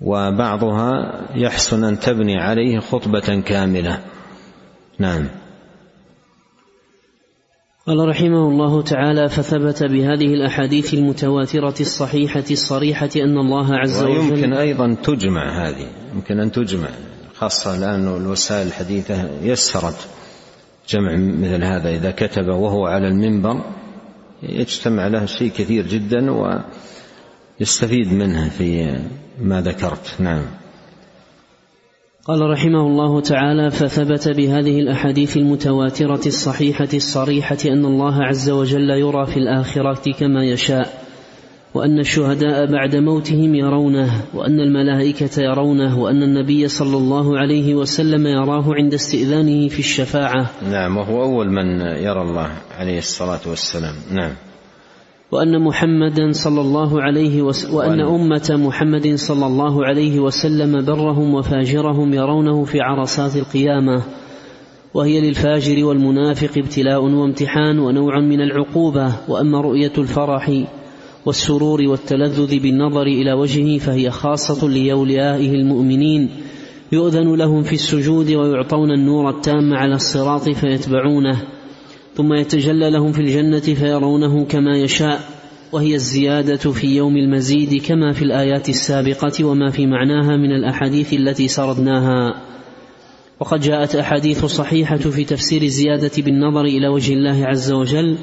وبعضها 0.00 1.20
يحسن 1.34 1.84
أن 1.84 1.98
تبني 1.98 2.36
عليه 2.40 2.78
خطبة 2.78 3.40
كاملة. 3.40 3.98
نعم. 4.98 5.28
قال 7.86 8.08
رحمه 8.08 8.48
الله 8.48 8.82
تعالى 8.82 9.28
فثبت 9.28 9.82
بهذه 9.82 10.34
الأحاديث 10.34 10.94
المتواترة 10.94 11.74
الصحيحة 11.80 12.44
الصريحة 12.50 13.10
أن 13.16 13.38
الله 13.38 13.76
عز 13.76 14.02
وجل 14.02 14.10
ويمكن 14.10 14.52
أيضا 14.52 14.96
تجمع 15.02 15.68
هذه 15.68 15.86
يمكن 16.14 16.40
أن 16.40 16.52
تجمع 16.52 16.88
خاصة 17.34 17.76
الآن 17.76 18.16
الوسائل 18.16 18.66
الحديثة 18.66 19.30
يسرت 19.42 20.08
جمع 20.88 21.16
مثل 21.16 21.64
هذا. 21.64 21.90
إذا 21.90 22.10
كتب 22.10 22.46
وهو 22.46 22.86
على 22.86 23.08
المنبر 23.08 23.64
يجتمع 24.42 25.06
له 25.06 25.26
شيء 25.26 25.50
كثير 25.50 25.86
جدا 25.86 26.30
ويستفيد 27.60 28.12
منه 28.12 28.48
في 28.48 28.98
ما 29.40 29.60
ذكرت. 29.60 30.20
نعم. 30.20 30.42
قال 32.24 32.50
رحمه 32.50 32.86
الله 32.86 33.20
تعالى 33.20 33.70
فثبت 33.70 34.28
بهذه 34.28 34.80
الأحاديث 34.80 35.36
المتواترة 35.36 36.20
الصحيحة 36.26 36.88
الصريحة 36.94 37.58
أن 37.66 37.84
الله 37.84 38.24
عز 38.24 38.50
وجل 38.50 38.90
يرى 38.90 39.26
في 39.26 39.36
الآخرة 39.36 40.12
كما 40.12 40.44
يشاء 40.44 41.04
وأن 41.74 41.98
الشهداء 41.98 42.66
بعد 42.66 42.96
موتهم 42.96 43.54
يرونه 43.54 44.24
وأن 44.34 44.60
الملائكة 44.60 45.42
يرونه 45.42 45.98
وأن 45.98 46.22
النبي 46.22 46.68
صلى 46.68 46.96
الله 46.96 47.38
عليه 47.38 47.74
وسلم 47.74 48.26
يراه 48.26 48.74
عند 48.74 48.94
استئذانه 48.94 49.68
في 49.68 49.78
الشفاعة. 49.78 50.50
نعم 50.70 50.96
وهو 50.96 51.22
أول 51.22 51.46
من 51.50 51.80
يرى 51.80 52.22
الله 52.22 52.50
عليه 52.78 52.98
الصلاة 52.98 53.40
والسلام. 53.46 53.94
نعم. 54.10 54.32
وأن 55.32 55.62
محمدا 55.62 56.32
صلى 56.32 56.60
الله 56.60 57.02
عليه 57.02 57.42
وسلم 57.42 57.74
وأن 57.74 58.00
أمة 58.00 58.50
محمد 58.50 59.14
صلى 59.14 59.46
الله 59.46 59.86
عليه 59.86 60.20
وسلم 60.20 60.84
برهم 60.84 61.34
وفاجرهم 61.34 62.14
يرونه 62.14 62.64
في 62.64 62.80
عرصات 62.80 63.36
القيامة 63.36 64.02
وهي 64.94 65.20
للفاجر 65.20 65.84
والمنافق 65.84 66.58
ابتلاء 66.58 67.02
وامتحان 67.02 67.78
ونوع 67.78 68.20
من 68.20 68.40
العقوبة 68.40 69.12
وأما 69.28 69.60
رؤية 69.60 69.92
الفرح 69.98 70.64
والسرور 71.26 71.82
والتلذذ 71.82 72.60
بالنظر 72.60 73.02
إلى 73.02 73.32
وجهه 73.32 73.78
فهي 73.78 74.10
خاصة 74.10 74.68
لأوليائه 74.68 75.54
المؤمنين 75.54 76.30
يؤذن 76.92 77.34
لهم 77.34 77.62
في 77.62 77.72
السجود 77.72 78.30
ويعطون 78.30 78.90
النور 78.90 79.30
التام 79.30 79.74
على 79.74 79.94
الصراط 79.94 80.48
فيتبعونه. 80.48 81.42
ثم 82.14 82.32
يتجلى 82.32 82.90
لهم 82.90 83.12
في 83.12 83.20
الجنة 83.20 83.74
فيرونه 83.74 84.44
كما 84.44 84.76
يشاء 84.76 85.20
وهي 85.72 85.94
الزيادة 85.94 86.72
في 86.72 86.96
يوم 86.96 87.16
المزيد 87.16 87.82
كما 87.82 88.12
في 88.12 88.22
الآيات 88.22 88.68
السابقة 88.68 89.44
وما 89.44 89.70
في 89.70 89.86
معناها 89.86 90.36
من 90.36 90.52
الأحاديث 90.52 91.12
التي 91.12 91.48
سردناها. 91.48 92.42
وقد 93.40 93.60
جاءت 93.60 93.96
أحاديث 93.96 94.44
صحيحة 94.44 94.96
في 94.96 95.24
تفسير 95.24 95.62
الزيادة 95.62 96.22
بالنظر 96.22 96.64
إلى 96.64 96.88
وجه 96.88 97.12
الله 97.12 97.46
عز 97.46 97.72
وجل 97.72 98.18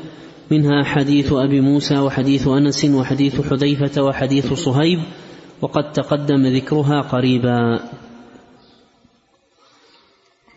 منها 0.52 0.84
حديث 0.84 1.34
أبي 1.34 1.62
موسى 1.62 1.98
وحديث 1.98 2.48
أنس 2.48 2.86
وحديث 2.86 3.42
حذيفة 3.42 4.04
وحديث 4.04 4.54
صهيب 4.54 5.00
وقد 5.62 5.92
تقدم 5.92 6.48
ذكرها 6.48 7.02
قريبا. 7.02 7.80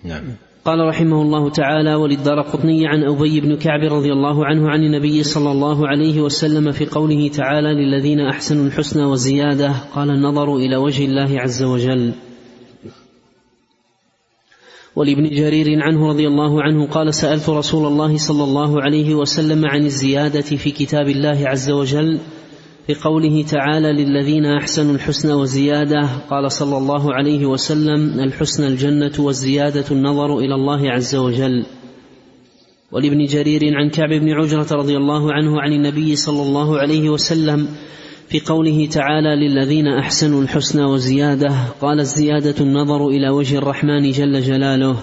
نعم. 0.05 0.50
قال 0.65 0.89
رحمه 0.89 1.23
الله 1.23 1.51
تعالى 1.51 1.95
وللدار 1.95 2.41
قطني 2.41 2.87
عن 2.87 3.05
أبي 3.05 3.41
بن 3.41 3.57
كعب 3.57 3.93
رضي 3.93 4.13
الله 4.13 4.47
عنه 4.47 4.71
عن 4.71 4.83
النبي 4.83 5.23
صلى 5.23 5.53
الله 5.53 5.89
عليه 5.89 6.21
وسلم 6.21 6.73
في 6.73 6.87
قوله 6.87 7.29
تعالى 7.29 7.69
للذين 7.75 8.21
أحسنوا 8.21 8.67
الحسنى 8.67 9.05
وزيادة 9.05 9.73
قال 9.95 10.11
النظر 10.11 10.57
إلى 10.57 10.77
وجه 10.77 11.05
الله 11.05 11.41
عز 11.41 11.63
وجل. 11.63 12.13
ولابن 14.97 15.29
جرير 15.31 15.83
عنه 15.83 16.09
رضي 16.09 16.27
الله 16.27 16.63
عنه 16.63 16.87
قال 16.87 17.15
سألت 17.15 17.49
رسول 17.49 17.87
الله 17.87 18.17
صلى 18.17 18.45
الله 18.45 18.83
عليه 18.83 19.15
وسلم 19.15 19.67
عن 19.67 19.85
الزيادة 19.85 20.57
في 20.57 20.71
كتاب 20.71 21.09
الله 21.09 21.49
عز 21.49 21.71
وجل. 21.71 22.19
بقوله 22.89 23.43
تعالى 23.43 23.93
للذين 23.93 24.47
أحسنوا 24.47 24.95
الحسنى 24.95 25.33
وزيادة 25.33 26.09
قال 26.31 26.53
صلى 26.53 26.79
الله 26.79 27.15
عليه 27.15 27.47
وسلم 27.47 28.21
الحسنى 28.21 28.67
الجنة 28.67 29.13
والزيادة 29.19 29.85
النظر 29.91 30.39
إلى 30.39 30.55
الله 30.55 30.91
عز 30.91 31.17
وجل. 31.17 31.67
ولابن 32.93 33.25
جرير 33.25 33.61
عن 33.75 33.91
كعب 33.91 34.09
بن 34.09 34.29
عجرة 34.31 34.67
رضي 34.73 34.97
الله 34.97 35.33
عنه 35.33 35.61
عن 35.61 35.73
النبي 35.73 36.17
صلى 36.17 36.43
الله 36.43 36.79
عليه 36.79 37.11
وسلم 37.11 37.69
في 38.29 38.41
قوله 38.41 38.87
تعالى 38.87 39.49
للذين 39.49 39.87
أحسنوا 39.87 40.43
الحسنى 40.43 40.85
وزيادة 40.85 41.55
قال 41.81 42.01
الزيادة 42.01 42.55
النظر 42.61 43.09
إلى 43.09 43.31
وجه 43.31 43.59
الرحمن 43.59 44.11
جل 44.11 44.41
جلاله. 44.41 44.97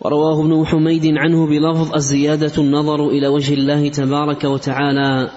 ورواه 0.00 0.40
ابن 0.40 0.66
حميد 0.66 1.06
عنه 1.16 1.46
بلفظ 1.46 1.94
الزيادة 1.94 2.52
النظر 2.58 3.08
إلى 3.08 3.28
وجه 3.28 3.54
الله 3.54 3.88
تبارك 3.88 4.44
وتعالى. 4.44 5.30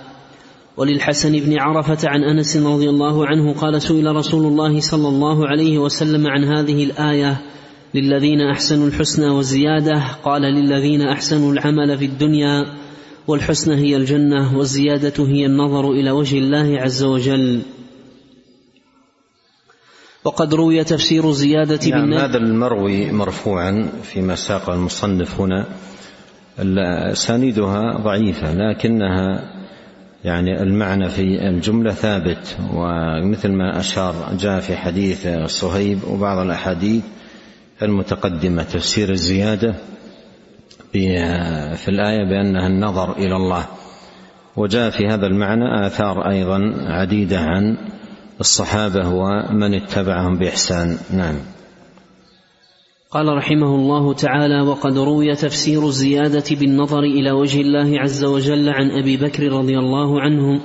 وللحسن 0.77 1.31
بن 1.31 1.59
عرفة 1.59 2.09
عن 2.09 2.23
أنس 2.23 2.57
رضي 2.57 2.89
الله 2.89 3.27
عنه 3.27 3.53
قال 3.53 3.81
سئل 3.81 4.15
رسول 4.15 4.45
الله 4.45 4.79
صلى 4.79 5.07
الله 5.07 5.47
عليه 5.47 5.79
وسلم 5.79 6.27
عن 6.27 6.43
هذه 6.43 6.83
الآية 6.83 7.41
للذين 7.95 8.41
أحسنوا 8.41 8.87
الحسنى 8.87 9.29
والزيادة. 9.29 10.03
قال 10.23 10.41
للذين 10.41 11.01
أحسنوا 11.01 11.53
العمل 11.53 11.97
في 11.97 12.05
الدنيا 12.05 12.65
والحسنى 13.27 13.75
هي 13.75 13.95
الجنة 13.95 14.57
والزيادة 14.57 15.25
هي 15.25 15.45
النظر 15.45 15.91
إلى 15.91 16.11
وجه 16.11 16.37
الله 16.37 16.81
عز 16.81 17.03
وجل. 17.03 17.61
وقد 20.23 20.53
روي 20.53 20.83
تفسير 20.83 21.31
زيادة 21.31 21.89
نعم 21.89 22.01
بالنبي 22.01 22.21
هذا 22.21 22.37
المروي 22.37 23.11
مرفوعا 23.11 23.89
فيما 24.03 24.35
ساق 24.35 24.69
المصنف 24.69 25.39
هنا. 25.39 25.65
أسانيدها 27.11 27.97
ضعيفة 27.97 28.53
لكنها 28.53 29.53
يعني 30.23 30.61
المعنى 30.61 31.09
في 31.09 31.47
الجملة 31.47 31.91
ثابت 31.91 32.57
ومثل 32.73 33.51
ما 33.51 33.79
أشار 33.79 34.15
جاء 34.39 34.59
في 34.59 34.75
حديث 34.75 35.27
صهيب 35.45 35.99
وبعض 36.09 36.37
الأحاديث 36.37 37.03
المتقدمة. 37.81 38.63
تفسير 38.63 39.09
الزيادة 39.09 39.75
في 40.91 41.87
الآية 41.87 42.23
بأنها 42.23 42.67
النظر 42.67 43.17
إلى 43.17 43.35
الله. 43.35 43.65
وجاء 44.55 44.89
في 44.89 45.07
هذا 45.07 45.27
المعنى 45.27 45.87
آثار 45.87 46.29
أيضا 46.29 46.73
عديدة 46.87 47.39
عن 47.39 47.77
الصحابة 48.39 49.09
ومن 49.09 49.73
اتبعهم 49.73 50.37
بإحسان. 50.37 50.97
نعم. 51.13 51.35
قال 53.11 53.37
رحمه 53.37 53.75
الله 53.75 54.13
تعالى 54.13 54.61
وقد 54.61 54.97
روي 54.97 55.35
تفسير 55.35 55.87
الزيادة 55.87 56.55
بالنظر 56.59 56.99
إلى 56.99 57.31
وجه 57.31 57.61
الله 57.61 57.99
عز 57.99 58.23
وجل 58.23 58.69
عن 58.69 58.91
أبي 58.91 59.17
بكر 59.17 59.43
رضي 59.43 59.79
الله 59.79 60.21
عنه 60.21 60.61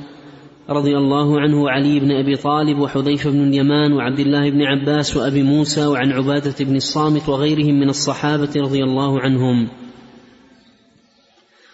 رضي 0.70 0.96
الله 0.96 1.40
عنه 1.40 1.62
وعلي 1.62 2.00
بن 2.00 2.12
أبي 2.12 2.36
طالب 2.36 2.78
وحذيفة 2.78 3.30
بن 3.30 3.48
اليمان 3.48 3.92
وعبد 3.92 4.18
الله 4.18 4.50
بن 4.50 4.62
عباس 4.62 5.16
وأبي 5.16 5.42
موسى 5.42 5.86
وعن 5.86 6.12
عبادة 6.12 6.64
بن 6.64 6.76
الصامت 6.76 7.28
وغيرهم 7.28 7.80
من 7.80 7.88
الصحابة 7.88 8.50
رضي 8.56 8.84
الله 8.84 9.20
عنهم. 9.20 9.68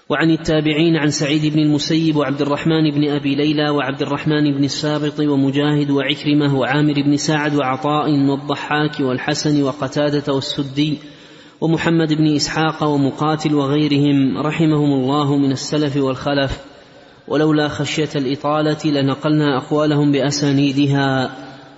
وعن 0.09 0.31
التابعين 0.31 0.97
عن 0.97 1.11
سعيد 1.11 1.53
بن 1.53 1.59
المسيب 1.59 2.17
وعبد 2.17 2.41
الرحمن 2.41 2.91
بن 2.91 3.09
أبي 3.09 3.35
ليلى 3.35 3.71
وعبد 3.71 4.03
الرحمن 4.03 4.53
بن 4.57 4.65
السابط 4.65 5.21
ومجاهد 5.21 5.91
وعكرمة 5.91 6.59
وعامر 6.59 6.95
بن 6.95 7.17
سعد 7.17 7.55
وعطاء 7.55 8.11
والضحاك 8.11 9.01
والحسن 9.01 9.63
وقتادة 9.63 10.33
والسدي 10.33 10.99
ومحمد 11.61 12.13
بن 12.13 12.35
إسحاق 12.35 12.83
ومقاتل 12.83 13.55
وغيرهم 13.55 14.39
رحمهم 14.39 14.93
الله 14.93 15.37
من 15.37 15.53
السلف 15.53 15.97
والخلف 15.97 16.61
ولولا 17.29 17.69
خشية 17.69 18.09
الإطالة 18.17 18.79
لنقلنا 18.85 19.59
أقوالهم 19.59 20.13
بأسانيدها 20.13 21.31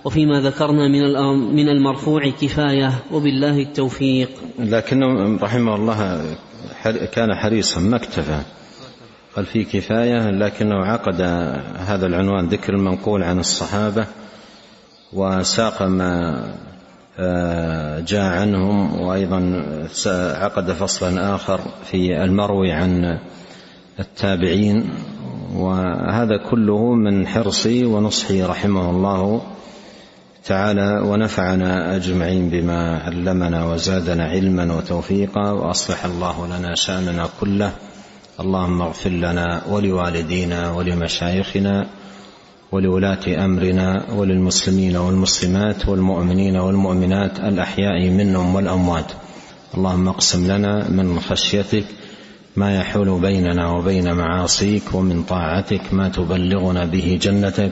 وفيما 0.05 0.41
ذكرنا 0.41 0.87
من 0.87 1.01
من 1.55 1.69
المرفوع 1.69 2.29
كفاية 2.29 2.91
وبالله 3.11 3.61
التوفيق. 3.61 4.29
لكنه 4.59 5.37
رحمه 5.41 5.75
الله 5.75 6.37
كان 7.13 7.35
حريصا 7.35 7.79
ما 7.79 7.95
اكتفى 7.95 8.41
قال 9.35 9.45
في 9.45 9.63
كفاية 9.63 10.29
لكنه 10.29 10.85
عقد 10.85 11.21
هذا 11.77 12.05
العنوان 12.05 12.47
ذكر 12.47 12.73
المنقول 12.73 13.23
عن 13.23 13.39
الصحابة 13.39 14.05
وساق 15.13 15.81
ما 15.83 16.43
آه، 17.19 17.99
جاء 17.99 18.23
عنهم 18.23 19.01
وأيضا 19.01 19.65
عقد 20.41 20.71
فصلا 20.71 21.35
آخر 21.35 21.59
في 21.91 22.23
المروي 22.23 22.71
عن 22.71 23.19
التابعين 23.99 24.89
وهذا 25.55 26.37
كله 26.49 26.93
من 26.93 27.27
حرصي 27.27 27.85
ونصحي 27.85 28.43
رحمه 28.43 28.89
الله 28.89 29.41
تعالى 30.47 31.01
ونفعنا 31.03 31.95
أجمعين 31.95 32.49
بما 32.49 32.99
علمنا 32.99 33.65
وزادنا 33.65 34.23
علما 34.23 34.73
وتوفيقا 34.73 35.51
وأصلح 35.51 36.05
الله 36.05 36.47
لنا 36.47 36.75
شأننا 36.75 37.29
كله. 37.39 37.71
اللهم 38.39 38.81
اغفر 38.81 39.09
لنا 39.09 39.61
ولوالدينا 39.69 40.71
ولمشايخنا 40.71 41.87
ولولاة 42.71 43.45
أمرنا 43.45 44.05
وللمسلمين 44.15 44.97
والمسلمات 44.97 45.87
والمؤمنين 45.89 46.55
والمؤمنات 46.55 47.39
الأحياء 47.39 48.09
منهم 48.09 48.55
والأموات. 48.55 49.11
اللهم 49.75 50.07
اقسم 50.07 50.51
لنا 50.51 50.89
من 50.89 51.19
خشيتك 51.19 51.85
ما 52.55 52.75
يحول 52.75 53.19
بيننا 53.21 53.71
وبين 53.71 54.13
معاصيك 54.13 54.83
ومن 54.93 55.23
طاعتك 55.23 55.93
ما 55.93 56.09
تبلغنا 56.09 56.85
به 56.85 57.19
جنتك. 57.21 57.71